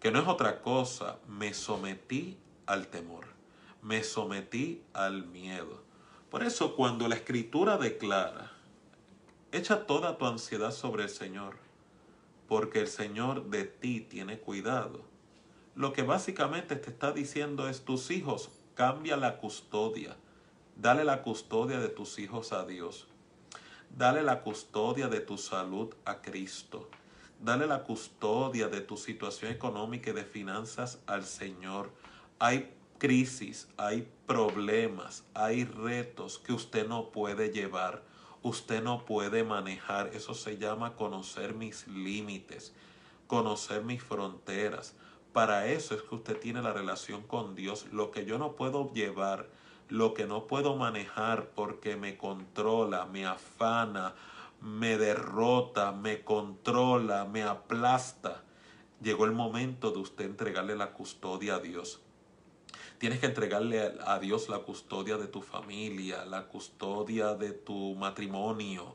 [0.00, 3.26] que no es otra cosa, me sometí al temor,
[3.82, 5.82] me sometí al miedo.
[6.30, 8.50] Por eso cuando la escritura declara,
[9.52, 11.58] echa toda tu ansiedad sobre el Señor,
[12.48, 15.02] porque el Señor de ti tiene cuidado.
[15.74, 20.16] Lo que básicamente te está diciendo es tus hijos, cambia la custodia,
[20.76, 23.06] dale la custodia de tus hijos a Dios.
[23.96, 26.88] Dale la custodia de tu salud a Cristo.
[27.40, 31.90] Dale la custodia de tu situación económica y de finanzas al Señor.
[32.38, 38.02] Hay crisis, hay problemas, hay retos que usted no puede llevar,
[38.42, 40.10] usted no puede manejar.
[40.14, 42.72] Eso se llama conocer mis límites,
[43.26, 44.94] conocer mis fronteras.
[45.32, 47.86] Para eso es que usted tiene la relación con Dios.
[47.90, 49.48] Lo que yo no puedo llevar,
[49.88, 54.14] lo que no puedo manejar porque me controla, me afana,
[54.60, 58.42] me derrota, me controla, me aplasta.
[59.02, 62.00] Llegó el momento de usted entregarle la custodia a Dios.
[62.98, 68.94] Tienes que entregarle a Dios la custodia de tu familia, la custodia de tu matrimonio,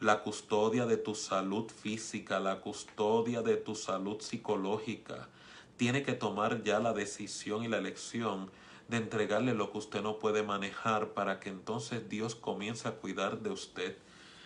[0.00, 5.28] la custodia de tu salud física, la custodia de tu salud psicológica.
[5.76, 8.50] Tiene que tomar ya la decisión y la elección
[8.88, 13.40] de entregarle lo que usted no puede manejar para que entonces Dios comience a cuidar
[13.40, 13.96] de usted.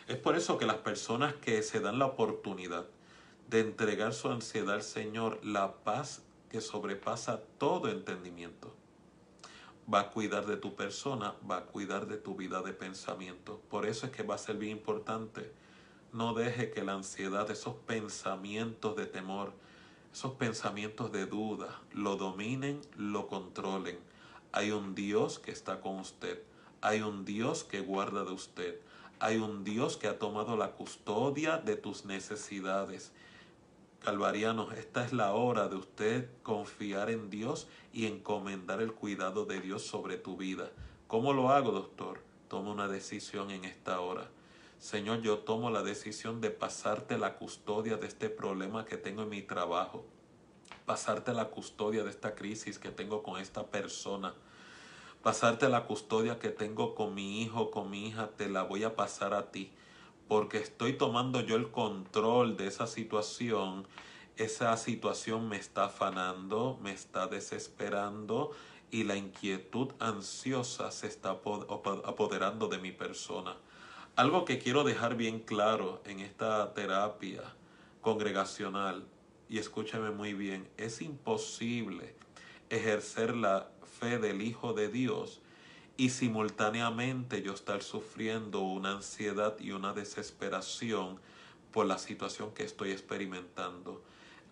[0.07, 2.87] Es por eso que las personas que se dan la oportunidad
[3.49, 8.75] de entregar su ansiedad al Señor, la paz que sobrepasa todo entendimiento,
[9.93, 13.61] va a cuidar de tu persona, va a cuidar de tu vida de pensamiento.
[13.71, 15.51] Por eso es que va a ser bien importante.
[16.13, 19.53] No deje que la ansiedad, esos pensamientos de temor,
[20.13, 23.99] esos pensamientos de duda, lo dominen, lo controlen.
[24.53, 26.43] Hay un Dios que está con usted.
[26.81, 28.81] Hay un Dios que guarda de usted.
[29.21, 33.13] Hay un Dios que ha tomado la custodia de tus necesidades.
[34.01, 39.61] Calvarianos, esta es la hora de usted confiar en Dios y encomendar el cuidado de
[39.61, 40.71] Dios sobre tu vida.
[41.09, 42.21] ¿Cómo lo hago, doctor?
[42.49, 44.31] Toma una decisión en esta hora.
[44.79, 49.29] Señor, yo tomo la decisión de pasarte la custodia de este problema que tengo en
[49.29, 50.07] mi trabajo
[50.89, 54.33] pasarte la custodia de esta crisis que tengo con esta persona,
[55.23, 58.97] pasarte la custodia que tengo con mi hijo, con mi hija, te la voy a
[58.97, 59.71] pasar a ti,
[60.29, 63.87] porque estoy tomando yo el control de esa situación.
[64.39, 68.53] Esa situación me está afanando, me está desesperando
[68.91, 73.57] y la inquietud ansiosa se está apoderando de mi persona.
[74.17, 77.43] Algo que quiero dejar bien claro en esta terapia
[78.01, 79.05] congregacional
[79.49, 82.15] y escúchame muy bien, es imposible
[82.71, 83.71] ejercer la
[84.01, 85.41] fe del Hijo de Dios
[85.97, 91.19] y simultáneamente yo estar sufriendo una ansiedad y una desesperación
[91.73, 94.03] por la situación que estoy experimentando.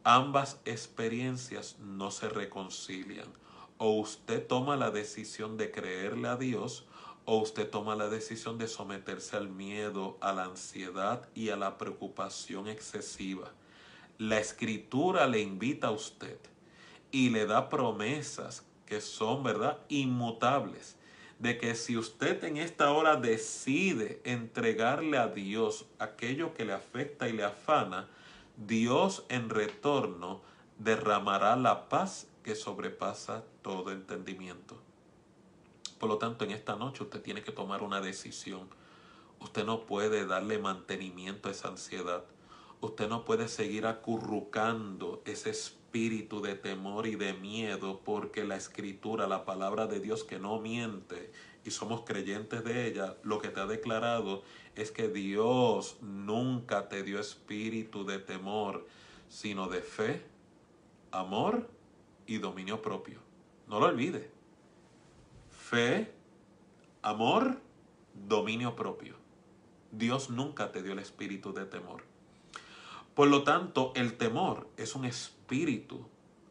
[0.03, 3.29] Ambas experiencias no se reconcilian.
[3.79, 6.87] O usted toma la decisión de creerle a Dios
[7.27, 11.77] o usted toma la decisión de someterse al miedo, a la ansiedad y a la
[11.77, 13.53] preocupación excesiva.
[14.19, 16.39] La escritura le invita a usted
[17.11, 20.97] y le da promesas que son, ¿verdad?, inmutables,
[21.39, 27.29] de que si usted en esta hora decide entregarle a Dios aquello que le afecta
[27.29, 28.09] y le afana,
[28.57, 30.41] Dios en retorno
[30.79, 34.79] derramará la paz que sobrepasa todo entendimiento.
[35.99, 38.69] Por lo tanto, en esta noche usted tiene que tomar una decisión.
[39.41, 42.25] Usted no puede darle mantenimiento a esa ansiedad.
[42.81, 49.27] Usted no puede seguir acurrucando ese espíritu de temor y de miedo porque la escritura,
[49.27, 51.33] la palabra de Dios que no miente
[51.65, 54.43] y somos creyentes de ella, lo que te ha declarado
[54.75, 58.87] es que Dios nunca te dio espíritu de temor,
[59.29, 60.23] sino de fe,
[61.11, 61.69] amor
[62.27, 63.21] y dominio propio.
[63.67, 64.37] No lo olvide
[65.67, 66.13] fe,
[67.03, 67.61] amor,
[68.15, 69.17] dominio propio.
[69.91, 72.05] Dios nunca te dio el espíritu de temor.
[73.17, 76.07] Por lo tanto, el temor es un espíritu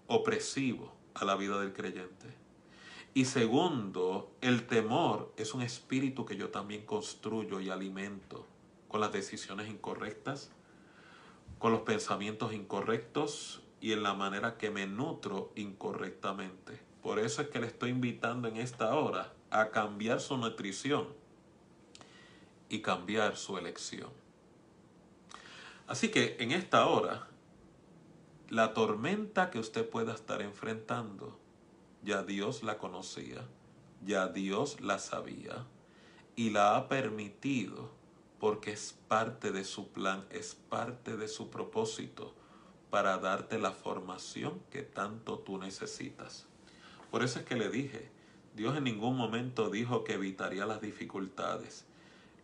[0.08, 2.34] opresivo a la vida del creyente.
[3.14, 8.48] Y segundo, el temor es un espíritu que yo también construyo y alimento
[8.88, 10.50] con las decisiones incorrectas,
[11.60, 16.82] con los pensamientos incorrectos y en la manera que me nutro incorrectamente.
[17.04, 21.10] Por eso es que le estoy invitando en esta hora a cambiar su nutrición
[22.70, 24.25] y cambiar su elección.
[25.88, 27.28] Así que en esta hora,
[28.50, 31.40] la tormenta que usted pueda estar enfrentando,
[32.04, 33.48] ya Dios la conocía,
[34.04, 35.66] ya Dios la sabía
[36.36, 37.92] y la ha permitido
[38.40, 42.34] porque es parte de su plan, es parte de su propósito
[42.90, 46.46] para darte la formación que tanto tú necesitas.
[47.12, 48.12] Por eso es que le dije,
[48.56, 51.86] Dios en ningún momento dijo que evitaría las dificultades.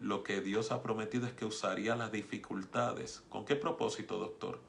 [0.02, 3.24] Lo que Dios ha prometido es que usaría las dificultades.
[3.30, 4.60] ¿Con qué propósito, doctor?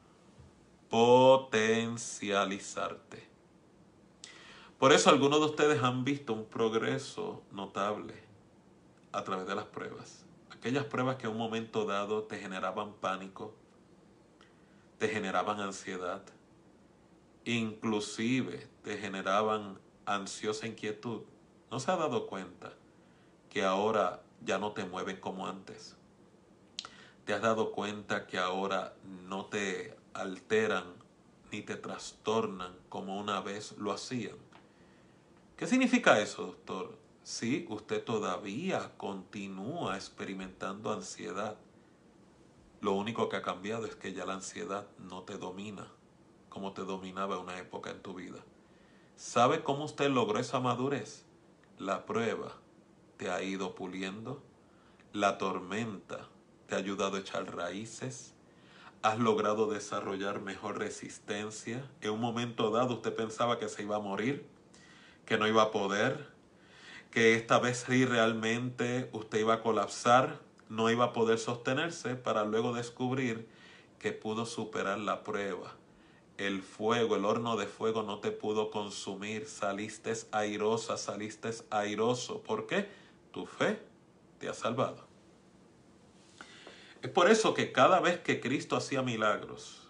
[0.91, 3.26] Potencializarte.
[4.78, 8.12] Por eso algunos de ustedes han visto un progreso notable
[9.11, 10.26] a través de las pruebas.
[10.51, 13.55] Aquellas pruebas que en un momento dado te generaban pánico,
[14.99, 16.22] te generaban ansiedad,
[17.47, 21.22] inclusive te generaban ansiosa inquietud,
[21.70, 22.74] ¿no se ha dado cuenta
[23.49, 25.97] que ahora ya no te mueven como antes?
[27.24, 28.95] ¿Te has dado cuenta que ahora
[29.28, 30.84] no te alteran
[31.51, 34.36] ni te trastornan como una vez lo hacían?
[35.57, 36.99] ¿Qué significa eso, doctor?
[37.22, 41.57] Si usted todavía continúa experimentando ansiedad,
[42.80, 45.86] lo único que ha cambiado es que ya la ansiedad no te domina
[46.53, 48.38] como te dominaba una época en tu vida.
[49.16, 51.24] ¿Sabe cómo usted logró esa madurez?
[51.78, 52.53] La prueba
[53.23, 54.43] te ha ido puliendo,
[55.12, 56.27] la tormenta
[56.66, 58.35] te ha ayudado a echar raíces,
[59.01, 61.89] has logrado desarrollar mejor resistencia.
[62.01, 64.45] En un momento dado usted pensaba que se iba a morir,
[65.25, 66.31] que no iba a poder,
[67.12, 72.43] que esta vez sí realmente usted iba a colapsar, no iba a poder sostenerse para
[72.43, 73.47] luego descubrir
[74.01, 75.77] que pudo superar la prueba
[76.39, 82.43] el fuego, el horno de fuego no te pudo consumir, saliste airosa, saliste airoso.
[82.43, 82.89] ¿Por qué?
[83.33, 83.83] Tu fe
[84.39, 85.07] te ha salvado.
[87.03, 89.89] Es por eso que cada vez que Cristo hacía milagros,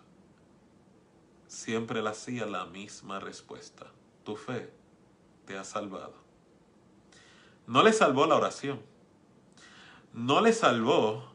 [1.47, 3.86] siempre le hacía la misma respuesta.
[4.24, 4.72] Tu fe
[5.45, 6.14] te ha salvado.
[7.66, 8.80] No le salvó la oración.
[10.12, 11.32] No le salvó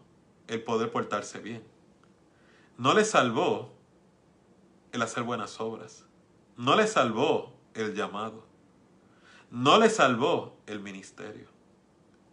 [0.48, 1.64] el poder portarse bien.
[2.78, 3.74] No le salvó
[4.92, 6.06] el hacer buenas obras.
[6.56, 8.46] No le salvó el llamado.
[9.52, 11.57] No le salvó el ministerio.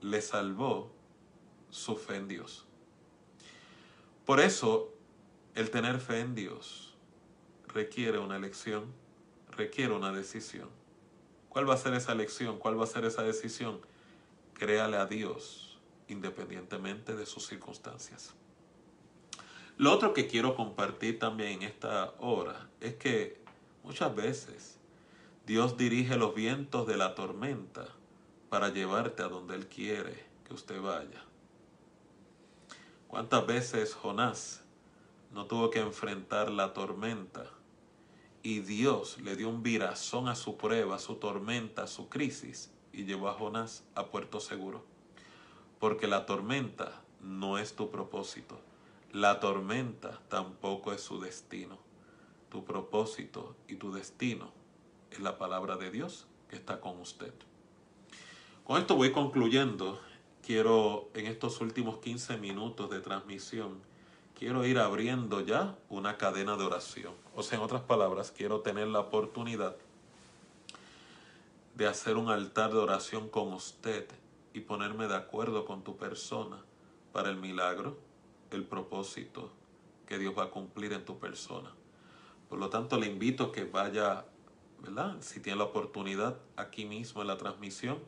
[0.05, 0.93] Le salvó
[1.71, 2.67] su fe en Dios.
[4.27, 4.93] Por eso,
[5.55, 6.95] el tener fe en Dios
[7.69, 8.93] requiere una elección,
[9.51, 10.69] requiere una decisión.
[11.49, 12.59] ¿Cuál va a ser esa elección?
[12.59, 13.81] ¿Cuál va a ser esa decisión?
[14.53, 18.35] Créale a Dios independientemente de sus circunstancias.
[19.79, 23.41] Lo otro que quiero compartir también en esta hora es que
[23.83, 24.79] muchas veces
[25.47, 27.89] Dios dirige los vientos de la tormenta
[28.55, 30.15] para llevarte a donde Él quiere
[30.47, 31.25] que usted vaya.
[33.09, 34.63] ¿Cuántas veces Jonás
[35.33, 37.47] no tuvo que enfrentar la tormenta
[38.45, 42.71] y Dios le dio un virazón a su prueba, a su tormenta, a su crisis
[42.93, 44.85] y llevó a Jonás a puerto seguro.
[45.81, 48.61] Porque la tormenta no es tu propósito.
[49.11, 51.77] La tormenta tampoco es su destino.
[52.51, 54.53] Tu propósito y tu destino
[55.11, 57.35] es la palabra de Dios que está con usted.
[58.65, 60.01] Con esto voy concluyendo.
[60.43, 63.79] Quiero en estos últimos 15 minutos de transmisión,
[64.39, 67.12] quiero ir abriendo ya una cadena de oración.
[67.35, 69.77] O sea, en otras palabras, quiero tener la oportunidad
[71.75, 74.07] de hacer un altar de oración con usted
[74.55, 76.57] y ponerme de acuerdo con tu persona
[77.12, 77.99] para el milagro,
[78.51, 79.51] el propósito
[80.07, 81.71] que Dios va a cumplir en tu persona.
[82.49, 84.25] Por lo tanto, le invito a que vaya,
[84.81, 85.17] ¿verdad?
[85.21, 87.99] Si tiene la oportunidad, aquí mismo en la transmisión,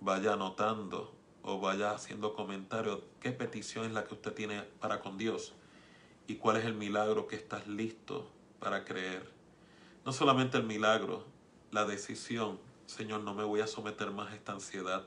[0.00, 5.18] vaya anotando o vaya haciendo comentarios qué petición es la que usted tiene para con
[5.18, 5.54] Dios
[6.26, 8.28] y cuál es el milagro que estás listo
[8.60, 9.30] para creer.
[10.04, 11.24] No solamente el milagro,
[11.70, 15.06] la decisión, Señor, no me voy a someter más a esta ansiedad,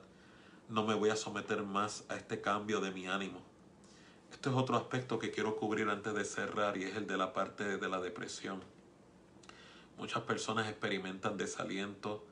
[0.69, 3.39] no me voy a someter más a este cambio de mi ánimo.
[4.31, 7.33] Este es otro aspecto que quiero cubrir antes de cerrar y es el de la
[7.33, 8.63] parte de la depresión.
[9.97, 12.25] Muchas personas experimentan desaliento,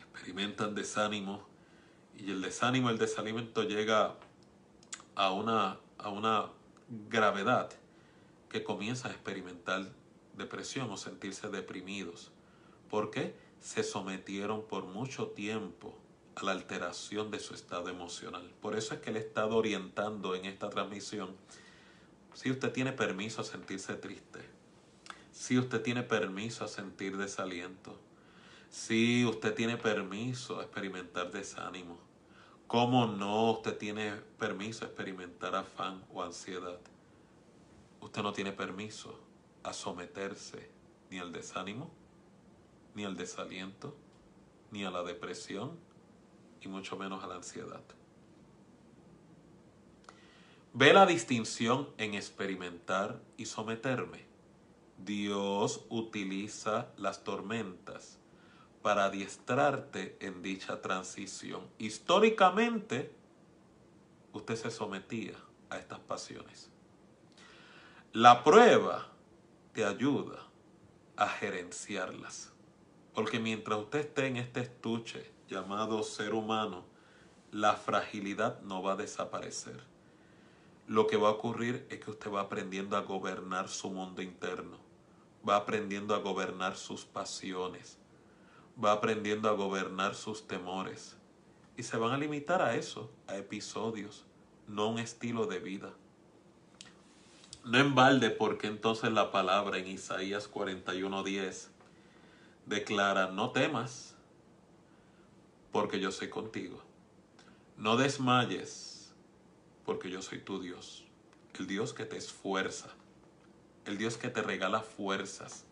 [0.00, 1.53] experimentan desánimo
[2.18, 4.16] y el desánimo, el desaliento llega
[5.14, 6.50] a una, a una
[7.08, 7.70] gravedad
[8.48, 9.86] que comienza a experimentar
[10.36, 12.30] depresión o sentirse deprimidos.
[12.90, 13.34] ¿Por qué?
[13.60, 15.96] Se sometieron por mucho tiempo
[16.36, 18.50] a la alteración de su estado emocional.
[18.60, 21.30] Por eso es que le he estado orientando en esta transmisión.
[22.34, 24.40] Si usted tiene permiso a sentirse triste,
[25.32, 27.98] si usted tiene permiso a sentir desaliento,
[28.74, 31.96] si usted tiene permiso a experimentar desánimo,
[32.66, 36.80] ¿cómo no usted tiene permiso a experimentar afán o ansiedad?
[38.00, 39.16] Usted no tiene permiso
[39.62, 40.68] a someterse
[41.08, 41.88] ni al desánimo,
[42.96, 43.94] ni al desaliento,
[44.72, 45.78] ni a la depresión,
[46.60, 47.84] y mucho menos a la ansiedad.
[50.72, 54.24] Ve la distinción en experimentar y someterme.
[54.98, 58.18] Dios utiliza las tormentas
[58.84, 61.62] para adiestrarte en dicha transición.
[61.78, 63.10] Históricamente,
[64.34, 65.32] usted se sometía
[65.70, 66.68] a estas pasiones.
[68.12, 69.06] La prueba
[69.72, 70.38] te ayuda
[71.16, 72.52] a gerenciarlas.
[73.14, 76.84] Porque mientras usted esté en este estuche llamado ser humano,
[77.52, 79.82] la fragilidad no va a desaparecer.
[80.88, 84.76] Lo que va a ocurrir es que usted va aprendiendo a gobernar su mundo interno,
[85.48, 87.96] va aprendiendo a gobernar sus pasiones,
[88.82, 91.16] va aprendiendo a gobernar sus temores.
[91.76, 94.24] Y se van a limitar a eso, a episodios,
[94.68, 95.92] no a un estilo de vida.
[97.64, 101.68] No en balde porque entonces la palabra en Isaías 41:10
[102.66, 104.14] declara, no temas,
[105.72, 106.82] porque yo soy contigo.
[107.76, 109.12] No desmayes,
[109.84, 111.04] porque yo soy tu Dios.
[111.58, 112.90] El Dios que te esfuerza,
[113.84, 115.64] el Dios que te regala fuerzas,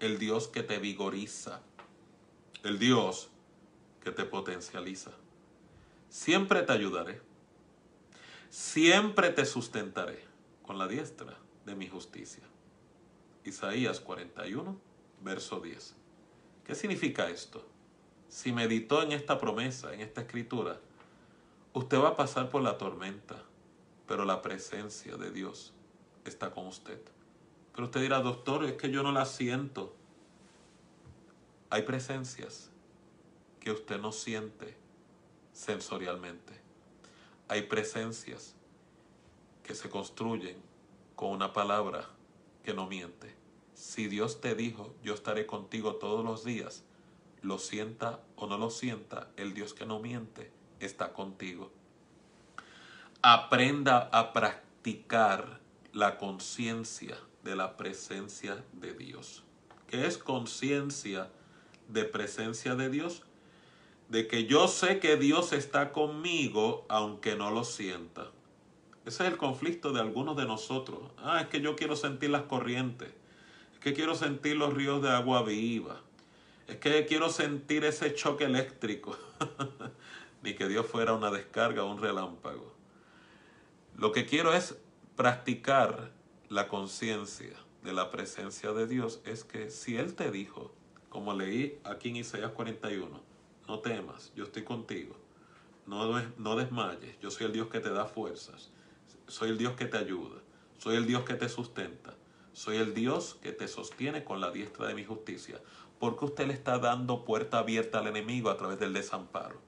[0.00, 1.60] el Dios que te vigoriza,
[2.62, 3.28] el Dios
[4.02, 5.12] que te potencializa.
[6.08, 7.20] Siempre te ayudaré,
[8.50, 10.24] siempre te sustentaré
[10.62, 12.44] con la diestra de mi justicia.
[13.44, 14.76] Isaías 41,
[15.22, 15.94] verso 10.
[16.64, 17.64] ¿Qué significa esto?
[18.28, 20.78] si meditó en esta promesa, en esta escritura,
[21.72, 23.36] usted va a pasar por la tormenta,
[24.06, 25.72] pero la presencia de Dios
[26.24, 27.00] está con usted.
[27.72, 29.94] Pero usted dirá, doctor, es que yo no la siento.
[31.68, 32.70] Hay presencias
[33.58, 34.76] que usted no siente
[35.52, 36.60] sensorialmente.
[37.48, 38.54] Hay presencias
[39.64, 40.56] que se construyen
[41.16, 42.08] con una palabra
[42.62, 43.34] que no miente.
[43.74, 46.84] Si Dios te dijo, yo estaré contigo todos los días,
[47.42, 51.72] lo sienta o no lo sienta, el Dios que no miente está contigo.
[53.22, 55.60] Aprenda a practicar
[55.92, 59.42] la conciencia de la presencia de Dios.
[59.88, 61.30] ¿Qué es conciencia
[61.88, 63.22] de presencia de Dios?
[64.08, 68.30] De que yo sé que Dios está conmigo aunque no lo sienta.
[69.04, 71.00] Ese es el conflicto de algunos de nosotros.
[71.18, 73.10] Ah, es que yo quiero sentir las corrientes.
[73.74, 76.00] Es que quiero sentir los ríos de agua viva.
[76.66, 79.16] Es que quiero sentir ese choque eléctrico.
[80.42, 82.72] Ni que Dios fuera una descarga o un relámpago.
[83.96, 84.76] Lo que quiero es
[85.14, 86.10] practicar
[86.48, 89.20] la conciencia de la presencia de Dios.
[89.24, 90.74] Es que si Él te dijo,
[91.16, 93.08] como leí aquí en Isaías 41,
[93.66, 95.16] no temas, yo estoy contigo.
[95.86, 98.70] No, no desmayes, yo soy el Dios que te da fuerzas.
[99.26, 100.42] Soy el Dios que te ayuda.
[100.76, 102.12] Soy el Dios que te sustenta.
[102.52, 105.58] Soy el Dios que te sostiene con la diestra de mi justicia.
[105.98, 109.58] ¿Por qué usted le está dando puerta abierta al enemigo a través del desamparo?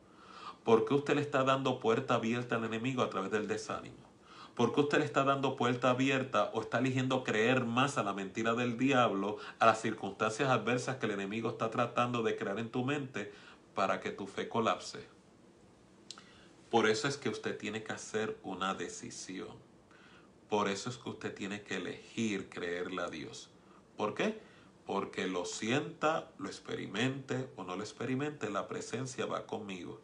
[0.65, 4.08] ¿Por qué usted le está dando puerta abierta al enemigo a través del desánimo?
[4.59, 8.13] ¿Por qué usted le está dando puerta abierta o está eligiendo creer más a la
[8.13, 12.69] mentira del diablo, a las circunstancias adversas que el enemigo está tratando de crear en
[12.69, 13.33] tu mente
[13.77, 15.07] para que tu fe colapse?
[16.73, 19.57] Por eso es que usted tiene que hacer una decisión.
[20.49, 23.51] Por eso es que usted tiene que elegir creerle a Dios.
[23.97, 24.41] ¿Por qué?
[24.87, 30.01] Porque lo sienta, lo experimente o no lo experimente, la presencia va conmigo.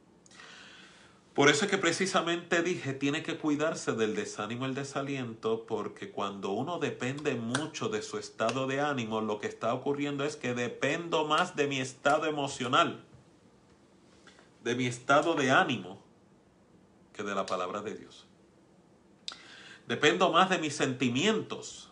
[1.34, 6.12] Por eso es que precisamente dije, tiene que cuidarse del desánimo y el desaliento, porque
[6.12, 10.54] cuando uno depende mucho de su estado de ánimo, lo que está ocurriendo es que
[10.54, 13.04] dependo más de mi estado emocional,
[14.62, 16.00] de mi estado de ánimo,
[17.12, 18.26] que de la palabra de Dios.
[19.88, 21.90] Dependo más de mis sentimientos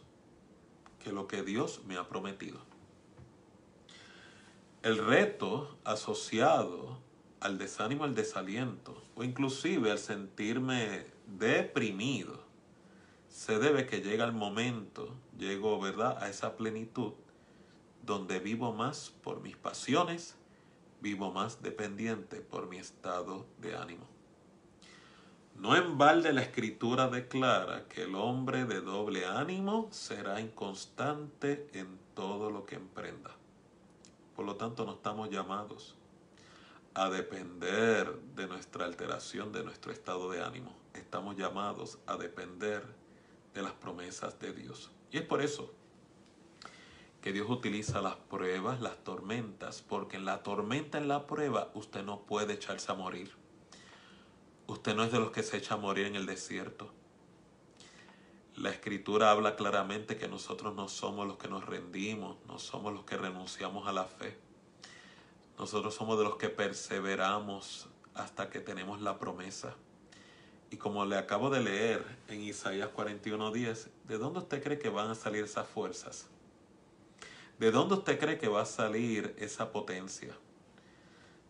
[1.03, 2.61] que lo que Dios me ha prometido.
[4.83, 6.99] El reto asociado
[7.43, 12.41] al desánimo, al desaliento, o inclusive al sentirme deprimido,
[13.29, 17.13] se debe que llega el momento, llego, ¿verdad?, a esa plenitud
[18.03, 20.37] donde vivo más por mis pasiones,
[21.01, 24.07] vivo más dependiente por mi estado de ánimo.
[25.57, 31.99] No en balde la escritura declara que el hombre de doble ánimo será inconstante en
[32.15, 33.31] todo lo que emprenda.
[34.35, 35.97] Por lo tanto, no estamos llamados
[36.95, 40.77] a depender de nuestra alteración, de nuestro estado de ánimo.
[40.95, 42.85] Estamos llamados a depender
[43.55, 44.91] de las promesas de Dios.
[45.11, 45.73] Y es por eso
[47.23, 52.03] que Dios utiliza las pruebas, las tormentas, porque en la tormenta, en la prueba, usted
[52.03, 53.33] no puede echarse a morir.
[54.67, 56.93] Usted no es de los que se echa a morir en el desierto.
[58.57, 63.05] La escritura habla claramente que nosotros no somos los que nos rendimos, no somos los
[63.05, 64.37] que renunciamos a la fe.
[65.63, 69.77] Nosotros somos de los que perseveramos hasta que tenemos la promesa.
[70.73, 75.11] Y como le acabo de leer en Isaías 41:10, ¿de dónde usted cree que van
[75.11, 76.27] a salir esas fuerzas?
[77.61, 80.37] ¿De dónde usted cree que va a salir esa potencia?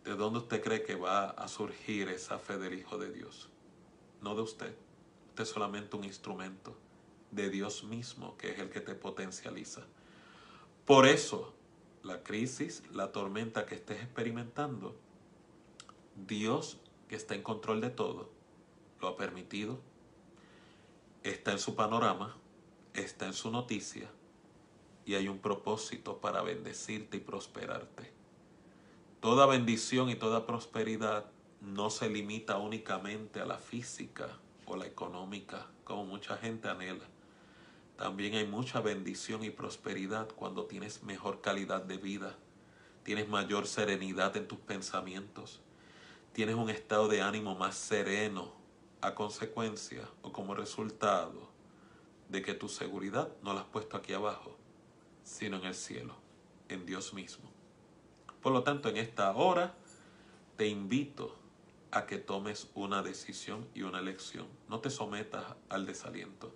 [0.04, 3.48] ¿De dónde usted cree que va a surgir esa fe del Hijo de Dios?
[4.20, 4.76] No de usted.
[5.30, 6.76] Usted es solamente un instrumento
[7.30, 9.80] de Dios mismo, que es el que te potencializa.
[10.84, 11.54] Por eso
[12.02, 14.96] la crisis, la tormenta que estés experimentando,
[16.26, 16.78] Dios,
[17.08, 18.30] que está en control de todo,
[19.00, 19.78] lo ha permitido,
[21.22, 22.36] está en su panorama,
[22.94, 24.08] está en su noticia
[25.04, 28.12] y hay un propósito para bendecirte y prosperarte.
[29.20, 31.26] Toda bendición y toda prosperidad
[31.60, 34.28] no se limita únicamente a la física
[34.66, 37.11] o la económica, como mucha gente anhela.
[37.96, 42.36] También hay mucha bendición y prosperidad cuando tienes mejor calidad de vida,
[43.04, 45.60] tienes mayor serenidad en tus pensamientos,
[46.32, 48.52] tienes un estado de ánimo más sereno
[49.00, 51.50] a consecuencia o como resultado
[52.28, 54.56] de que tu seguridad no la has puesto aquí abajo,
[55.22, 56.16] sino en el cielo,
[56.68, 57.50] en Dios mismo.
[58.40, 59.74] Por lo tanto, en esta hora
[60.56, 61.36] te invito
[61.90, 64.46] a que tomes una decisión y una elección.
[64.68, 66.52] No te sometas al desaliento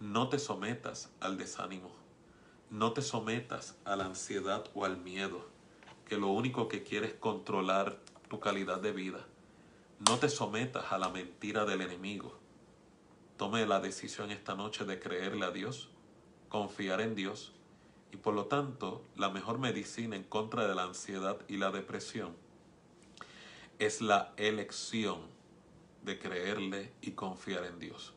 [0.00, 1.90] no te sometas al desánimo.
[2.70, 5.46] No te sometas a la ansiedad o al miedo,
[6.06, 9.24] que lo único que quiere es controlar tu calidad de vida.
[10.06, 12.38] No te sometas a la mentira del enemigo.
[13.38, 15.88] Tome la decisión esta noche de creerle a Dios,
[16.48, 17.52] confiar en Dios
[18.12, 22.34] y por lo tanto la mejor medicina en contra de la ansiedad y la depresión
[23.78, 25.20] es la elección
[26.02, 28.15] de creerle y confiar en Dios.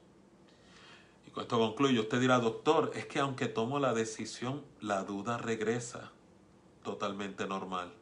[1.39, 2.01] Esto concluyo.
[2.01, 6.11] Usted dirá, doctor, es que aunque tomo la decisión, la duda regresa
[6.83, 7.93] totalmente normal.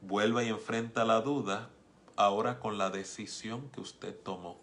[0.00, 1.70] Vuelva y enfrenta la duda
[2.14, 4.60] ahora con la decisión que usted tomó.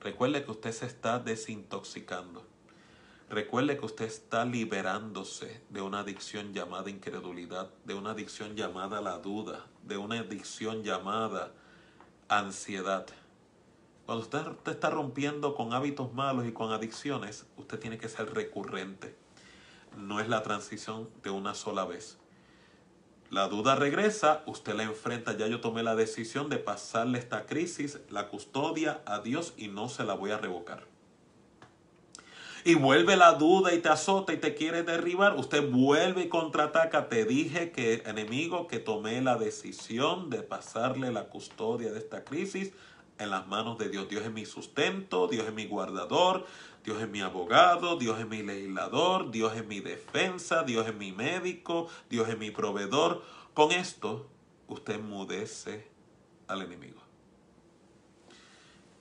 [0.00, 2.46] Recuerde que usted se está desintoxicando.
[3.28, 9.18] Recuerde que usted está liberándose de una adicción llamada incredulidad, de una adicción llamada la
[9.18, 11.52] duda, de una adicción llamada
[12.28, 13.06] ansiedad.
[14.06, 19.16] Cuando usted está rompiendo con hábitos malos y con adicciones, usted tiene que ser recurrente.
[19.96, 22.18] No es la transición de una sola vez.
[23.30, 25.36] La duda regresa, usted la enfrenta.
[25.36, 29.88] Ya yo tomé la decisión de pasarle esta crisis, la custodia a Dios y no
[29.88, 30.84] se la voy a revocar.
[32.66, 35.34] Y vuelve la duda y te azota y te quiere derribar.
[35.36, 37.08] Usted vuelve y contraataca.
[37.08, 42.72] Te dije que enemigo que tomé la decisión de pasarle la custodia de esta crisis
[43.18, 44.08] en las manos de Dios.
[44.08, 46.46] Dios es mi sustento, Dios es mi guardador,
[46.84, 51.12] Dios es mi abogado, Dios es mi legislador, Dios es mi defensa, Dios es mi
[51.12, 53.22] médico, Dios es mi proveedor.
[53.54, 54.28] Con esto
[54.68, 55.88] usted mudece
[56.48, 57.00] al enemigo.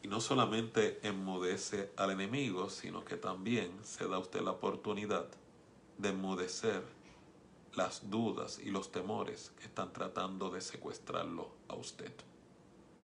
[0.01, 5.27] Y no solamente enmudece al enemigo, sino que también se da a usted la oportunidad
[5.97, 6.83] de enmudecer
[7.73, 12.13] las dudas y los temores que están tratando de secuestrarlo a usted.